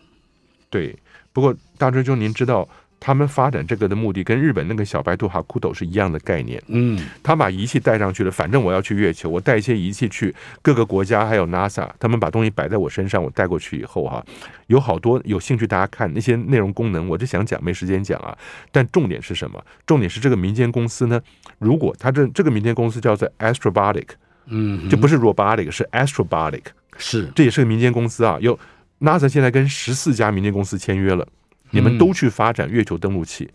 [0.70, 0.98] 对。
[1.34, 2.68] 不过，大追兄，您知道
[3.02, 6.62] 他们发展这个的目的跟日本那个小白兔哈库斗是一样的概念。
[6.68, 14.24] 嗯，他把仪器带上去了，反正我要去月球，我带一些仪器去各个国家，还有 NASA，他们把东西摆在我身上，我带过去以后哈，
[14.68, 18.38] 有好多有兴趣大家看那些内容功能，我就想讲，没时间讲啊。
[18.72, 19.60] 但重点是什么？
[19.88, 21.20] 重点是这个民间公司呢？
[21.58, 24.10] 如果他这这个民间公司叫做 Astrobotic，
[24.46, 26.66] 嗯，就不是 robotic，是 Astrobotic，
[26.98, 28.60] 是，这也是个民间公司啊，有。
[29.02, 31.28] NASA 现在跟十四家民间公司签约了，
[31.72, 33.50] 你们都去发展月球登陆器，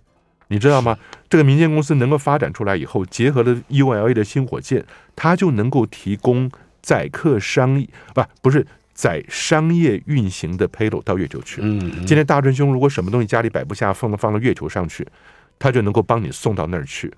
[0.49, 0.99] 你知道吗？
[1.29, 6.51] 这个民间公司能够发展出来以后，结合了 ULA 的新火箭，它就能够提供
[6.83, 11.61] 载客商业不不是载商业运行的 payload 到月球去。
[11.63, 15.07] 嗯，今天大春兄如果什么东西家里摆不下，放到放到月球上去，
[15.59, 17.13] 他就能够帮你送到那儿去。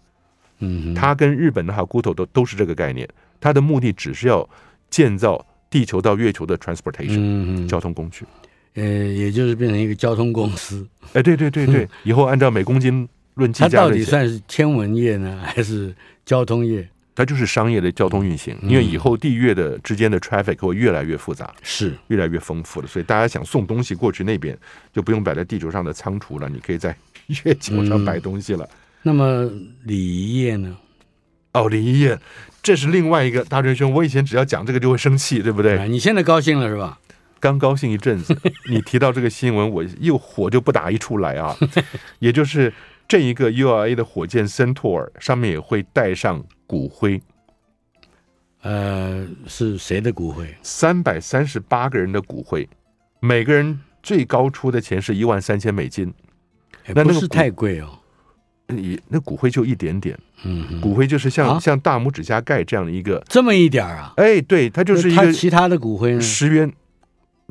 [0.58, 3.08] 嗯，他跟日本的哈古头都都是这个概念，
[3.40, 4.48] 他的目的只是要
[4.90, 5.44] 建造。
[5.70, 8.24] 地球到月球的 transportation，嗯，交通工具，
[8.74, 10.86] 呃，也就是变成一个交通公司。
[11.12, 16.88] 哎，对对对对， 以后按照每公斤论计价，它到底算是天文业呢，还是交通业？
[17.14, 22.86] 它就是商业的交通运行，因为以后地月的之间的 traffic 会越来越复杂，是越来越丰富了。
[22.86, 24.56] 所以大家想送东西过去那边，
[24.92, 26.96] 就不用摆在地球上的仓储了，你可以在
[27.44, 28.64] 月球上摆东西了。
[28.64, 29.50] 嗯、那么
[29.82, 30.76] 礼仪业呢？
[31.54, 32.16] 哦，礼仪业。
[32.62, 35.88] 这是另外一个大师兄，我以前只要讲这个就会生气，对不对？
[35.88, 37.00] 你现在高兴了是吧？
[37.40, 38.36] 刚高兴一阵子，
[38.68, 41.56] 你提到这个新闻，我又火就不打一处来啊！
[42.18, 42.72] 也就是
[43.06, 47.20] 这一个 ULA 的火箭 Centaur 上面也会带上骨灰，
[48.62, 50.54] 呃，是谁的骨灰？
[50.62, 52.68] 三百三十八个人的骨灰，
[53.20, 56.12] 每个人最高出的钱是一万三千美金，
[56.94, 57.98] 那不是太贵哦。
[58.70, 64.12] 你那骨灰就一点点，嗯，骨灰就是像、啊、像大拇指甲盖这样的一个，这么一点啊？
[64.18, 66.20] 哎，对，它就是一个其他的骨灰呢？
[66.20, 66.70] 十元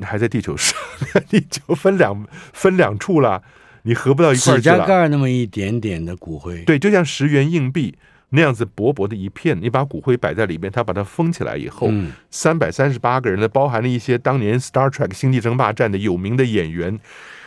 [0.04, 0.78] 还在地球上，
[1.28, 3.42] 地球分两分两处了，
[3.82, 4.76] 你合不到一块儿去了。
[4.76, 7.94] 指甲盖那么一点点的骨灰，对，就像十元硬币
[8.30, 11.90] 那样子薄薄的一片，你把骨灰摆在里面，它把它封起来以后，
[12.30, 16.98] 三百三十八个人呢，包含了一些当年 Star Trek 星际争霸战的有名的演员，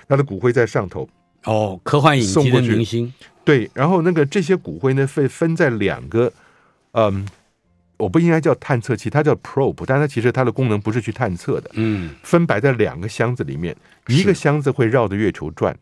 [0.10, 1.08] 他的骨灰在上头。
[1.46, 3.14] 哦，科幻影集的明星。
[3.44, 6.32] 对，然后那个这些骨灰呢，会分在两个，
[6.92, 7.26] 嗯，
[8.02, 13.76] 我不应该叫探测器，它叫 probe，但它其实它的功能不是去探测的，嗯，分摆在两个箱子里面，
[14.08, 15.78] 一个箱子会绕着月球转，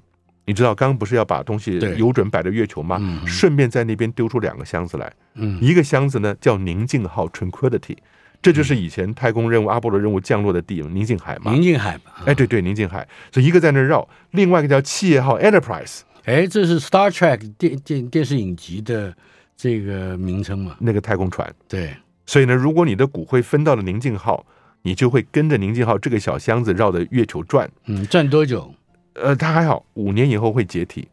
[0.46, 3.00] 你知道刚刚不是要把东西有准摆在月球吗？
[3.26, 7.98] 顺便在那边丢出两个箱子来，嗯，一个箱子呢叫宁静号 Tranquility，
[8.42, 16.02] 这就是以前太空任务阿波罗任务降落的地方，宁静海嘛，宁静海嘛，哎，对对，宁静海，所以一个在那绕，另外一个叫企业号 Enterprise。
[16.26, 19.16] 哎，这是 Star Trek 电电电视影集的
[19.58, 20.76] 这个名称嘛？
[20.80, 21.52] 那个太空船。
[21.68, 21.96] 对，
[22.30, 24.46] 所以呢，如果你的骨灰分到了宁静号，
[24.84, 27.68] 你就会跟着宁静号这个小箱子绕着月球转。
[27.88, 28.72] 嗯，转多久？
[29.14, 31.08] 呃，它还好，五年以后会解体。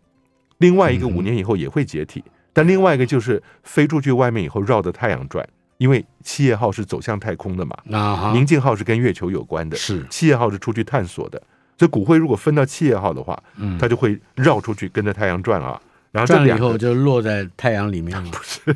[0.58, 5.42] 另外一个五年以后也会解体，嗯、但另外一个就是飞出去外面以后绕着太阳转，
[5.78, 7.74] 因为企业号是走向太空的嘛。
[7.98, 11.42] 啊，宁静号是跟月球有关的，是企业号是出去探索的。
[11.78, 15.80] 所以骨灰如果分到企业号的话，嗯，它就会绕出去跟着太阳转啊，
[16.16, 18.30] 然后这两个转以后就落在太阳里面了。
[18.30, 18.74] 不是，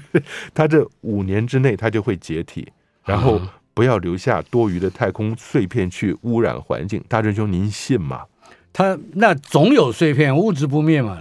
[0.53, 2.68] 它这五年之内它就会解体，
[3.05, 3.40] 然后
[3.72, 7.03] 不要留下多余的太空碎片去污染环境。
[7.09, 8.24] 大师兄，您信吗？
[8.72, 11.18] 它那总有碎片，物质不灭嘛？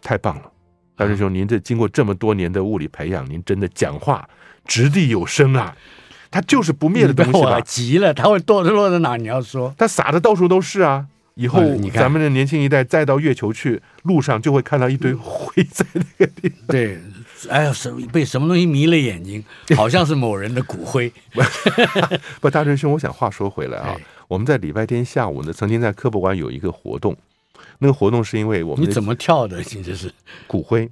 [0.00, 0.50] 太棒了，
[0.96, 4.26] 大师兄，您这经过这么多年的物理培养，您真的讲话
[4.64, 5.76] 掷地有声啊！
[6.30, 7.60] 它就是不灭的东西吧？
[7.60, 9.16] 急了，它会堕落在哪？
[9.16, 11.06] 你要说，它撒的到处都是啊！
[11.40, 11.58] 以后
[11.94, 16.58] 咱们的年轻一代再到月球去，路上就会看到一堆灰在那个地方。
[16.68, 16.98] 对，
[17.48, 19.42] 哎呀，什被什么东西迷了眼睛，
[19.74, 21.10] 好像是某人的骨灰。
[22.42, 23.96] 不，大师兄，我想话说回来啊，
[24.28, 27.16] 我们在礼拜天下午呢，曾经在科博馆有一个活动，
[27.78, 29.64] 那个活动是因为我们你怎么跳的？
[29.64, 30.12] 其实是
[30.46, 30.90] 骨灰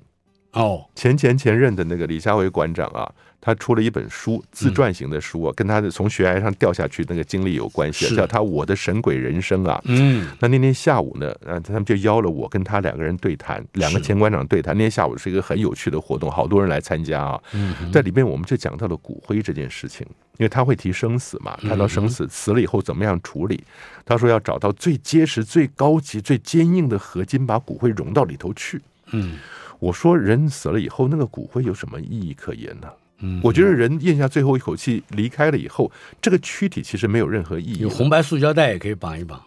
[0.61, 3.11] 哦，前前前任的那个李家维馆长啊。
[3.41, 9.81] 他出了一本书，自传型的书啊，跟他的从悬崖上掉下去那个经历有关系，叫他《我的神鬼人生》啊。
[9.85, 14.77] 嗯，那那天下午呢，啊，他们就邀了我跟他两个人对谈，两个前馆长对谈。
[14.77, 17.41] 那天下午是一个很有趣的活动，好多人来参加啊。
[17.53, 20.05] 嗯在里面我们就讲到了骨灰这件事情，
[20.39, 23.63] 因为他会提生死嘛，谈到生死，死了以后怎么样处理。
[24.05, 28.83] 他说要找到最结实、最高级、最坚硬的合金，把骨灰融到里头去。
[29.13, 29.39] 嗯，
[29.79, 32.89] 我说人死了以后，那个骨灰有什么意义可言呢？
[33.21, 35.91] 嗯，我觉得人咽下最后一口气离开了以后，
[36.23, 37.79] 这个躯体其实没有任何意义。
[37.79, 39.43] 有红白塑胶袋也可以绑一绑。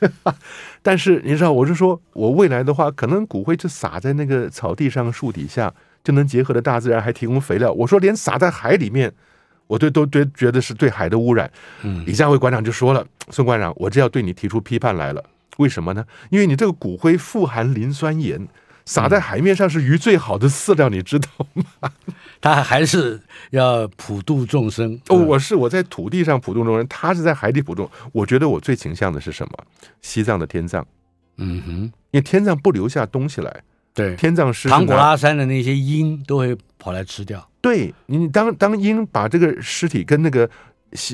[0.80, 5.70] 但是你知道，我是说，我未来的话，可能骨灰就撒在那个草地上、树底下，
[6.02, 7.70] 就能结合的大自然，还提供肥料。
[7.70, 9.12] 我说，连撒在海里面，
[9.66, 11.50] 我对都对觉得是对海的污染。
[11.82, 15.22] 嗯，李家维馆长就说了：“孙馆长，我这要对你提出批判来了。
[15.58, 16.02] 为什么呢？
[16.30, 18.48] 因为你这个骨灰富含磷酸盐。”
[18.90, 21.92] 撒在海面上是鱼最好的饲料，你知道吗？
[22.42, 25.00] 他还是要普度众生。
[25.06, 27.88] 哦，我是我在土地上普度众生，他是在海底普度。
[28.10, 29.52] 我觉得我最倾向的是什么？
[30.02, 30.84] 西藏的天葬。
[31.36, 31.72] 嗯哼，
[32.10, 33.62] 因为天葬不留下东西来。
[33.94, 37.48] 对，天葬是唐古拉山的那些鹰都会跑来吃掉。
[37.60, 40.50] 对，你当当鹰把这个尸体跟那个。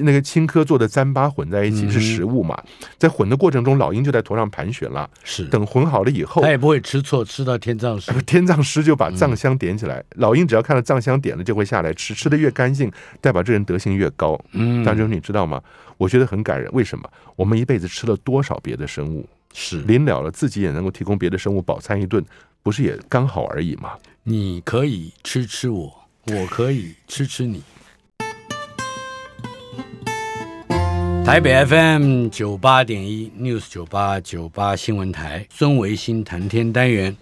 [0.03, 2.61] 那个青稞做的糌粑混在一起是食物嘛，
[2.97, 5.09] 在混的过程中，老鹰就在头上盘旋了。
[5.23, 10.03] 是，等混好了以后，他也不会吃错，吃到天葬师， 天葬师就把藏香点起来。
[10.17, 14.41] 老鹰只要看到藏香点了，就会下来吃，吃的越干净，代表这人德行越高。
[14.53, 15.63] 嗯，大兄，你知道吗？
[15.99, 16.71] 我觉得很感人。
[16.73, 17.09] 为什么？
[17.37, 19.29] 我们一辈子吃了多少别的生物？
[19.55, 22.23] 是临了了，自己也能够提供别的生物饱餐一顿，
[22.63, 23.93] 不是也刚好而已吗？
[24.23, 25.91] 你可以吃吃我，
[26.27, 27.63] 我可以吃吃你。
[31.27, 37.17] 台北 FM 九八点一 News 九八九八新闻台，孙维新谈天单元，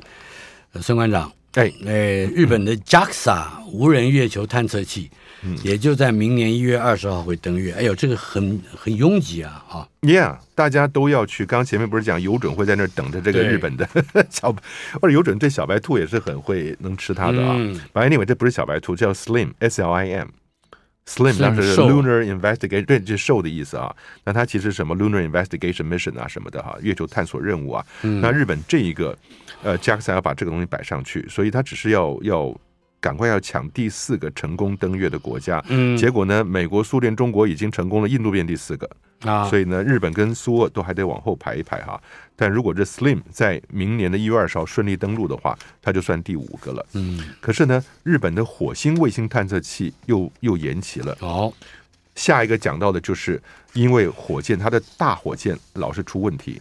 [0.74, 5.10] 孙馆长，哎，呃，日本的 JAXA 无人月球探测器，
[5.42, 7.72] 嗯，也就在明年一月二十号会登月。
[7.72, 11.46] 哎呦，这个很很拥挤啊，啊，Yeah，大家都要去。
[11.46, 13.88] 刚前面不是讲有准会在那儿等着这个日本的
[14.28, 14.54] 小，
[15.00, 17.56] 或者有准对小白兔也是很会能吃它的啊。
[17.94, 20.28] 反正 anyway，这不是小白兔，叫 Slim S L I M。
[21.06, 23.94] Slim 当时是 Lunar Investigation，对，就是瘦的意思啊。
[24.24, 27.84] 那它其实什么 Lunar Investigation Mission 啊什么的哈，月球探索任务啊。
[28.00, 29.16] 那日本这一个
[29.62, 32.54] 呃 JAXA 要把这个东西摆上去，所以它只是要要
[33.04, 35.62] 赶快要抢第四个成功登月的国家。
[35.68, 38.88] 嗯，结果呢，美国、苏联、中国已经成功了，印度变第四个
[39.20, 39.46] 啊。
[39.46, 42.00] 所以呢，日本跟苏俄都还得往后排一排哈。
[42.34, 46.86] 但如果这 Slim 在明年的一月二十号顺利登陆的话，它就算第五个了。
[46.94, 51.14] 嗯，可是呢，日本的火星卫星探测器又又延期了。
[51.20, 51.52] 哦，
[52.14, 53.38] 下一个讲到的就是
[53.74, 56.58] 因为火箭它的大火箭老是出问题。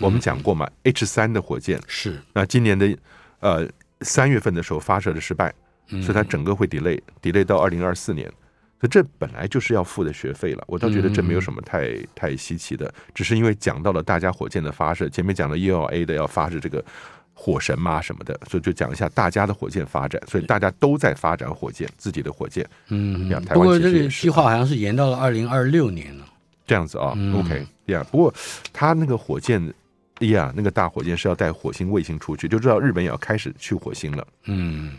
[0.00, 2.94] 我们讲过嘛，H 三的火箭是那今年的
[3.40, 3.66] 呃
[4.02, 5.54] 三月份的时候发射的失败，
[5.88, 8.30] 所以它整个会 delay，delay 到二零二四年。
[8.78, 16.84] 所以这本来就是要付的学费了，我倒觉得这没有什么太太稀奇的，只是因为讲到了大家火箭的发射，前面讲了 ELA 的要发射这个
[17.32, 22.68] 火神嘛什么的，所以就讲一下大家的火箭发展，所以大家都在发展火箭，自己的火箭。
[22.88, 26.26] 嗯，不过这个计划好像是延到了二零二六年了，
[26.66, 27.16] 这样子啊。
[27.34, 28.34] OK，呀，不过
[28.74, 29.72] 他那个火箭。
[30.20, 34.26] 哎呀，那个大火箭是要带火星卫星出去，就知道日本也要开始去火星了。
[34.44, 34.92] 嗯，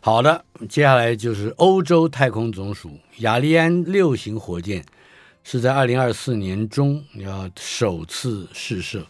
[0.00, 4.84] 好的，接下来就是欧洲太空总署亚利安六型火箭
[5.42, 9.06] 是在二零二四年中要首次试射。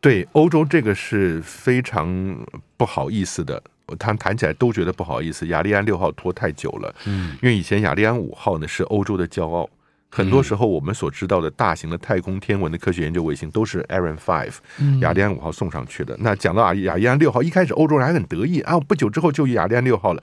[0.00, 2.46] 对，欧洲这个是非常
[2.78, 3.62] 不好意思的，
[3.98, 5.48] 他们谈起来都觉得不好意思。
[5.48, 9.68] 亚利安六号拖太久了，嗯，因为以前亚利安五号呢是欧洲的骄傲。
[10.14, 16.16] 很多时候，我们所知道的大型的太空天文的科学研究卫星都是 Ariane 5、亚利安五号送上去的。
[16.20, 20.22] 那讲到亚亚利安六号，一开始欧洲人还很得意啊，不久之后就雅利安六号了。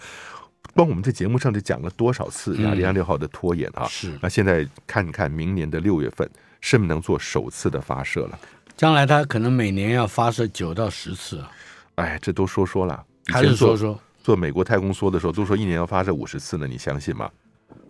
[0.74, 3.86] 光我们在节目上就讲了多少次雅利安六号的拖延啊？
[3.90, 4.18] 是。
[4.22, 6.30] 那现在看看明年的六月份，
[6.62, 8.40] 是不是能做首次的发射了？
[8.78, 11.52] 将来它可能每年要发射九到十次啊。
[11.96, 14.00] 哎，这都说说了，还是说说？
[14.24, 17.30] 做美国太空梭的时候，都说一年要发射五十次呢，你相信吗？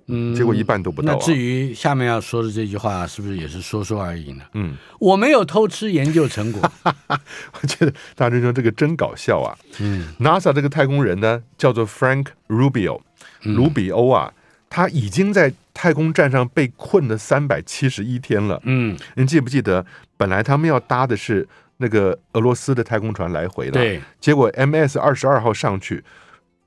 [0.07, 1.17] 嗯，结果一半都不到、啊。
[1.19, 4.43] 那至于下面要说的这句话，是不是也是说说而已呢？
[4.53, 6.71] 嗯，我没有偷吃研究成果。
[6.85, 9.57] 我觉得大师兄这个真搞笑啊。
[9.79, 13.01] 嗯，NASA 这个太空人呢，叫做 Frank Rubio，
[13.43, 14.33] 卢比欧啊，
[14.69, 18.59] 他已经在太空站上被困了三百七十一天了。
[18.65, 19.85] 嗯，您记不记得，
[20.17, 21.47] 本来他们要搭的是
[21.77, 26.03] 那个俄罗斯的太空船来回的，对，结果 MS 二十二号上去。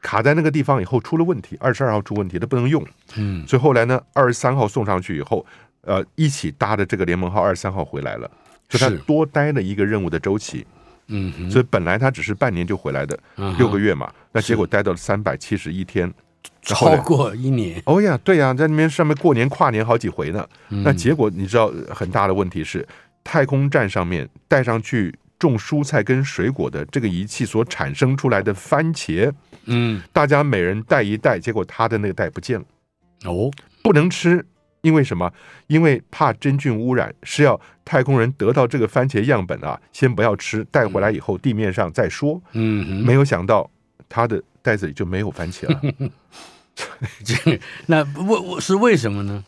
[0.05, 2.85] 卡在那个地方以后出了问题，二十二号出问题，它不能用。
[3.17, 5.45] 嗯，所以后来呢，二十三号送上去以后，
[5.81, 8.31] 呃，一起搭的这个联盟号二十三号回来了，
[8.69, 10.67] 就他多待了一个任务的周期。
[11.07, 13.19] 嗯，所以本来他只是半年就回来的，
[13.57, 16.13] 六个月嘛，那结果待到了三百七十一天，
[16.61, 17.83] 超过一年。
[17.87, 20.47] 哦呀，对呀，在那边上面过年跨年好几回呢。
[20.69, 22.87] 那结果你知道很大的问题是，
[23.23, 29.33] 太空站上面带上去种蔬菜跟水果的这个仪器所产生出来的番茄。
[29.67, 32.67] 嗯，大家每人带一袋，结果他的那个袋不见了。
[33.25, 33.51] 哦，
[33.83, 34.45] 不能吃，
[34.83, 35.33] 因为什么？
[35.67, 42.43] 因为怕真菌污染，是要太空人得到这个番茄样本啊，先不要吃，带回来以后地面上再说。
[42.53, 43.71] 嗯，没有想到
[44.09, 45.81] 他的袋子里就没有番茄了。
[47.25, 49.45] 这 那为我是为什么呢？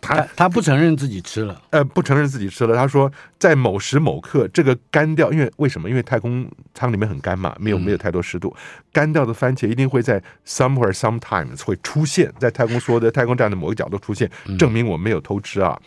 [0.00, 2.76] 他他不承认自己吃了，呃，不承认自己吃了。
[2.76, 5.88] 他说，在某时某刻，这个干掉，因为为什么？
[5.88, 8.54] 因为太空舱里面很干嘛，没有没有太多湿度，
[8.92, 15.80] 干掉的番茄一定会在 somewhere sometimes 会出现在太空说的太空站的某个角度出现，证明我没有偷吃啊。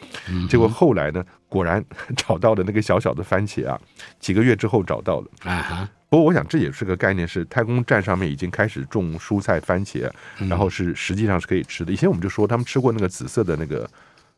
[0.50, 1.84] 结果后来呢，果然
[2.18, 3.80] 找到了那个小小的番茄啊，
[4.20, 5.88] 几个月之后找到了啊。
[6.10, 10.10] 不过，我想这也是个概念，是太空站上面已经开始种蔬菜、番茄，
[10.48, 11.92] 然后是实际上是可以吃的。
[11.92, 13.90] 以前我们就说他们吃过那个紫色的那个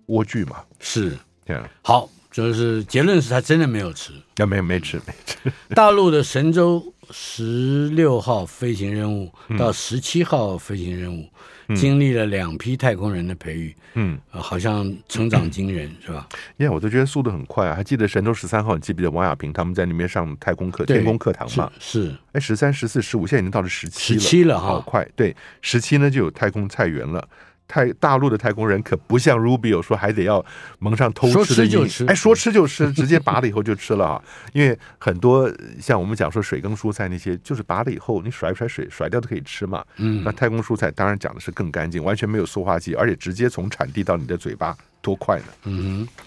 [0.08, 1.16] 莴苣嘛，是
[1.46, 1.70] 这样。
[1.84, 5.38] 好，就是结论是他真的没有吃，啊，没有没吃没吃。
[5.76, 11.30] 大陆的神舟十六号飞行任务到十七号飞行任务。
[11.76, 16.28] 经历了两批太空人的培育，嗯，好像成长惊人，是吧？
[16.58, 17.76] 耶，我都觉得速度很快啊！
[17.76, 21.72] 还记得神舟十三号，你记不记得王亚平他们在那边上太空课、天宫课堂嘛？
[21.80, 25.08] 是，哎，十三、十四、十五，现在已经到了十七了，十七了哈，好快！
[25.16, 27.28] 对，十七呢就有太空菜园了。
[27.70, 30.44] 太大陆的太空人可不像 Rubio 说还得要
[30.80, 34.24] 蒙上偷吃的，说吃就吃，哎，说吃就吃， 直接拔了以后就吃了啊！
[34.54, 35.48] 因为很多
[35.80, 39.86] 像我们讲说水耕蔬菜那些，就是拔了以后你甩一甩水甩掉都可以吃嘛。
[39.98, 45.46] 嗯，那太空蔬菜当然讲的是更干净，完全没有塑化剂，而且直接从产地到你的嘴巴，多快呢？
[45.66, 46.26] 嗯哼，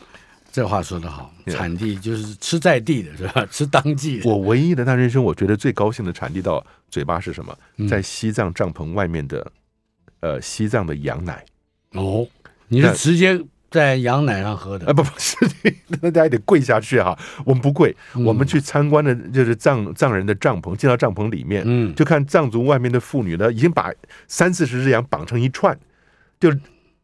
[0.53, 3.45] 这话说得好， 产地就是吃在地的是吧？
[3.51, 4.31] 吃当季的。
[4.31, 7.53] 我唯一的大人生，我觉得最高兴的产地到嘴巴是什么？
[7.91, 9.51] 在西藏帐篷外面的。
[10.23, 11.45] 呃，西藏的羊奶
[11.95, 12.25] 哦，
[12.69, 13.39] 你是直接
[13.73, 14.87] 在羊奶上喝的？
[14.87, 15.37] 啊，不不 是，
[16.01, 17.19] 那大家得跪下去哈。
[17.45, 23.93] 我们不跪，嗯、我们去参观的就是藏藏人的帐篷，进到帐篷里面，嗯，就看藏族外面的妇女呢，已经把
[24.29, 25.77] 三四十只羊绑成一串，
[26.39, 26.55] 就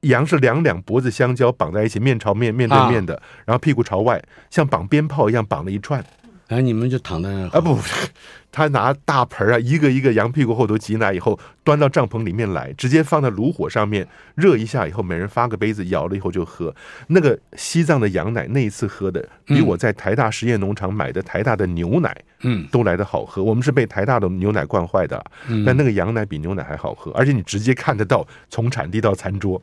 [0.03, 6.05] 羊是两两脖子相交绑在一起，面朝面，面对面的，啊、然后屁股朝外，像绑鞭炮一样绑了一串。
[6.49, 7.61] 哎，你们就躺在那啊？
[7.61, 7.79] 不，
[8.51, 16.75] 他拿大盆啊，一个一个羊屁股后头挤奶以后，端到帐篷里面来，直接放在炉火上面热一下以后，每人发个杯子，舀了以后就喝。
[17.09, 23.45] 那个西藏的羊奶，那一次喝的比我在台大实验农场买的台大的牛奶，嗯，都来的好喝。
[23.45, 25.23] 我们是被台大的牛奶惯坏的，
[25.67, 29.61] 但那个羊奶比牛奶还好喝，而且你直接看得到从产地到餐桌，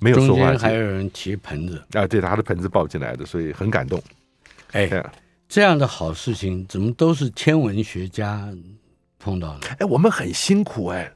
[0.00, 0.48] 没有说话。
[0.48, 4.02] 中间还有人提盆子啊，对，拿着盆子抱进来的，所以很感动。
[4.72, 4.90] 哎。
[5.48, 8.48] 这样的好事情，怎么都是天文学家
[9.18, 9.68] 碰到的？
[9.78, 11.10] 哎，我们很辛苦哎，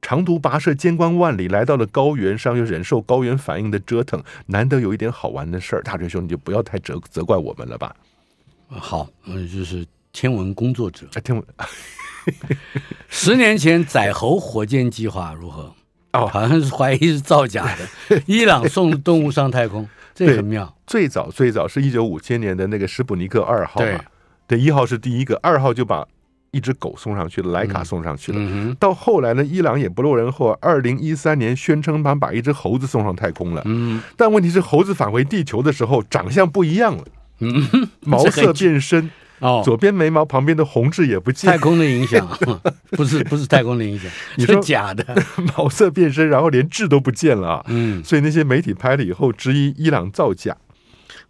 [0.00, 5.82] 长途跋涉千关万里，来到了高原上，又忍受高原反应的折腾，难得有一点好玩的事儿。
[5.82, 7.94] 大锤兄，你就不要太责责怪我们了吧？
[8.68, 11.06] 好，嗯，就是天文工作者。
[11.12, 11.44] 哎天文，
[13.08, 15.74] 十年前载猴火箭计划如何？
[16.12, 18.22] 哦，好像是怀疑是造假的。
[18.26, 19.86] 伊朗送动物上太空。
[20.14, 24.00] 这个很妙，最早最早是一九五七年的那个史普尼克二号嘛，
[24.46, 26.06] 对，一号是第一个，二号就把
[26.52, 28.76] 一只狗送上去了，莱卡送上去了。
[28.78, 33.62] 到后来呢，伊朗也不落人后，二零一三年宣称他们把一只猴子送上太空了。
[33.64, 37.04] 嗯，但问题是猴子返回地球的时候长相不一样了，
[37.40, 39.10] 嗯， 毛色变深。
[39.40, 42.26] 哦，左边眉毛旁边的红痣也不见，太空的影响，
[42.92, 45.04] 不是不是太空的影响， 你说假的，
[45.56, 47.64] 毛色变深，然后连痣都不见了啊！
[47.68, 50.56] 嗯，所以那些媒体拍了以后质疑伊朗造假，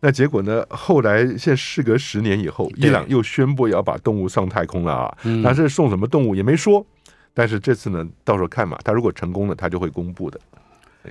[0.01, 0.65] 那结果呢？
[0.69, 5.17] 后来现在事隔十年以后，伊朗又宣布要把动物上太空了啊！
[5.43, 6.87] 他是送什么动物也没说，
[7.33, 10.39] 但是这次呢，到时候看嘛，他如果成功了，他就会公布的。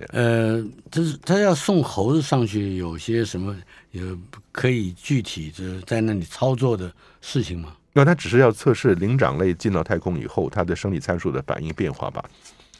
[0.10, 3.56] 呃，就是他要送猴子上去，有些什么
[3.91, 4.18] 有
[4.52, 6.91] 可以具体的在那里操作的
[7.22, 7.76] 事情吗？
[7.94, 12.26] 那他只是要测试灵长类进到太空以后，它的生理参数的反应变化吧。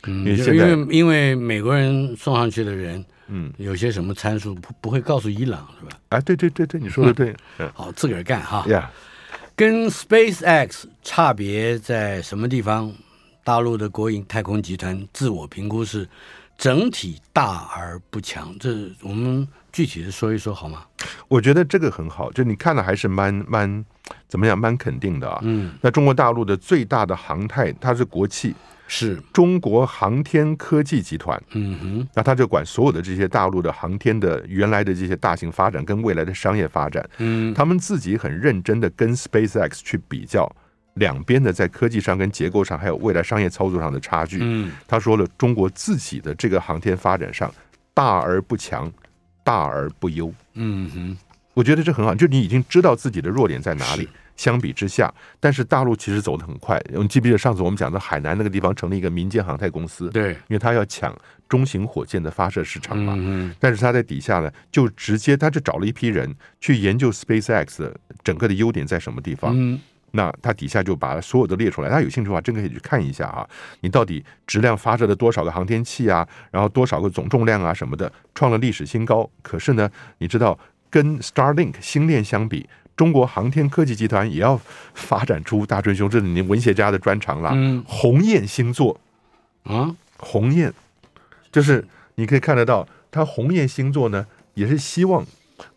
[0.07, 5.99] 嗯，因为现在因为因为美国人送上去的人，嗯，有些什么参数不不会告诉伊朗是吧？
[6.09, 8.66] 啊，对对对对，你说的对，嗯，好，自个儿干哈。
[8.68, 8.91] 呀，
[9.55, 12.91] 跟 SpaceX 差别在什么地方？
[13.45, 16.07] 大陆的国营太空集团自我评估是
[16.64, 20.86] 整体大而不强，这我们具体的说一说好吗？
[21.28, 23.84] 我觉得这个很好，就你看的还是蛮蛮
[24.30, 25.41] 怎么样，蛮肯定的啊。
[25.43, 28.55] 嗯，那中国大陆的最大的航太，它是国企，
[28.88, 31.38] 是中国航天科技集团。
[31.51, 37.05] 嗯哼，那他就管所有的这些大陆的航天的原来的这些大型发展跟未来的商业发展。
[37.18, 40.49] 嗯，他们自己很认真的跟 SpaceX 去比较。
[40.96, 44.39] 两边的在科技上、跟结构上，还有未来商业操作上的差距。
[44.41, 47.54] 嗯，他说了，中国自己的这个航天发展上
[47.94, 48.91] 大而不强，
[49.44, 50.34] 大而不优。
[50.54, 51.18] 嗯哼，
[51.54, 54.08] 我觉得这很好，就你已经知道自己的弱点在哪里。
[54.36, 56.82] 相比之下，但是大陆其实走得很快。
[56.91, 60.10] 你记不记得上次我们讲的海南那个地方成立一个民间航太公司？
[60.10, 61.16] 对，因为他要抢
[61.48, 63.14] 中型火箭的发射市场嘛。
[63.16, 69.54] 嗯，但是他在底下呢，就直接他就找了一批人去研究 SpaceX 的整个的优点在什么地方。
[69.56, 69.80] 嗯。
[70.16, 73.47] 那它底下就把所有的列出来，大家有兴趣的话，真可以去看一下啊！
[73.82, 76.28] 你到底质量发射了多少个航天器啊？
[76.51, 79.28] 然后多少个总重量啊什么的，创了历史新高。
[79.41, 79.89] 可是呢，
[80.20, 80.57] 你知道
[80.91, 84.61] 跟 Starlink 星链相比，中国航天科技集团也要
[84.93, 87.49] 发展出大春兄，这是你文学家的专长了。
[87.55, 88.99] 嗯，鸿雁星座
[89.64, 90.72] 啊，鸿雁
[91.51, 91.84] 就是
[92.16, 95.26] 你可以看得到，它鸿雁星座呢，也是希望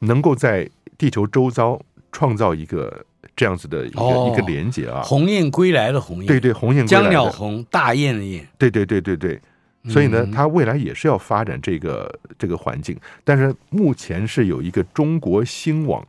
[0.00, 0.68] 能够在
[0.98, 1.80] 地球周遭
[2.12, 3.06] 创造一个。
[3.36, 9.38] 这样子的一个、哦、一个连接啊，鸿雁归来的鸿雁，对对，鸿雁江鸟鸿，大雁的雁，对对对对对，
[9.88, 16.04] 所以呢，它、嗯、未来也是要发展这个这个环境，但是目前是有一个中国星网，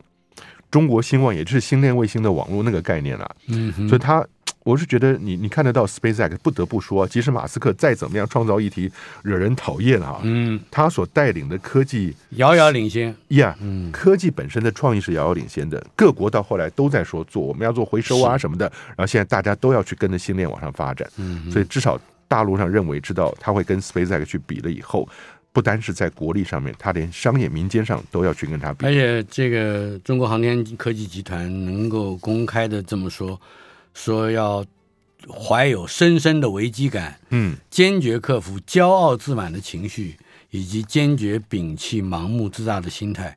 [0.70, 4.26] 中国星网也就是星链卫星的网络那个概念啊，嗯，所以它。
[4.68, 8.92] 我是觉得你你看得到 SpaceX，不得不说，即使马斯克再怎么样创造议题
[9.22, 13.16] 惹人讨厌啊，嗯，他所带领的科技遥遥领先。
[13.28, 21.98] 呀，嗯，科技本身的创意是遥遥领先的，各国到后来都在说做我们要做回收啊什么的，然后现在大家都要去跟着星链往上发展，嗯，所以至少
[22.28, 25.08] 大陆上认为知道他会跟 SpaceX 去比了以后，
[25.50, 33.40] 不单是在国力上面，他连商业民间上都要去跟他比，而且这个中国航天科技集团能够公开的这么说。
[33.94, 34.64] 说要
[35.28, 40.16] 怀有深深的危机感，嗯，坚决克服骄傲自满的情绪，
[40.50, 43.36] 以及坚决摒弃盲目自大的心态。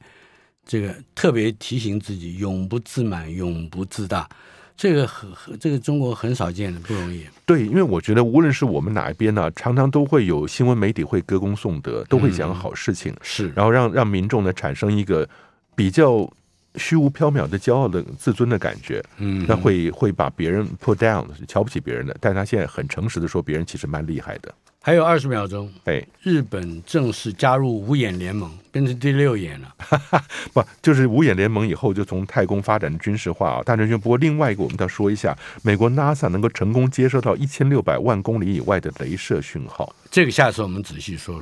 [0.66, 4.30] 这个特别提醒自己，永不自满，永不自大。
[4.78, 7.26] 这个很，很这个中国很少见的，不容易。
[7.46, 15.28] 对，因为我觉得无论是我们哪一边呢，常常都会有新闻媒体会歌功颂德，都会讲好事情，嗯、是，然后让让民众呢产生一个
[15.76, 16.32] 比较。
[16.76, 22.16] 虚无缥缈的骄傲的自尊的感觉，嗯，那会会把别人 put down，是瞧不起别人的。
[22.20, 24.54] 但他现在很诚实的说，别人其实蛮厉害的。
[24.84, 29.76] 还有二十秒钟，哎，日本正式加入五眼联盟，变成第六眼了。
[30.54, 34.00] 不，就是五眼联盟以后就从太空发展军事化啊，大成兄。
[34.00, 41.30] 不过另外一个，我们要说一下，美国 NASA 能够成功接收到一千六百万公里以外的镭射讯号，这个下次我们仔细说说。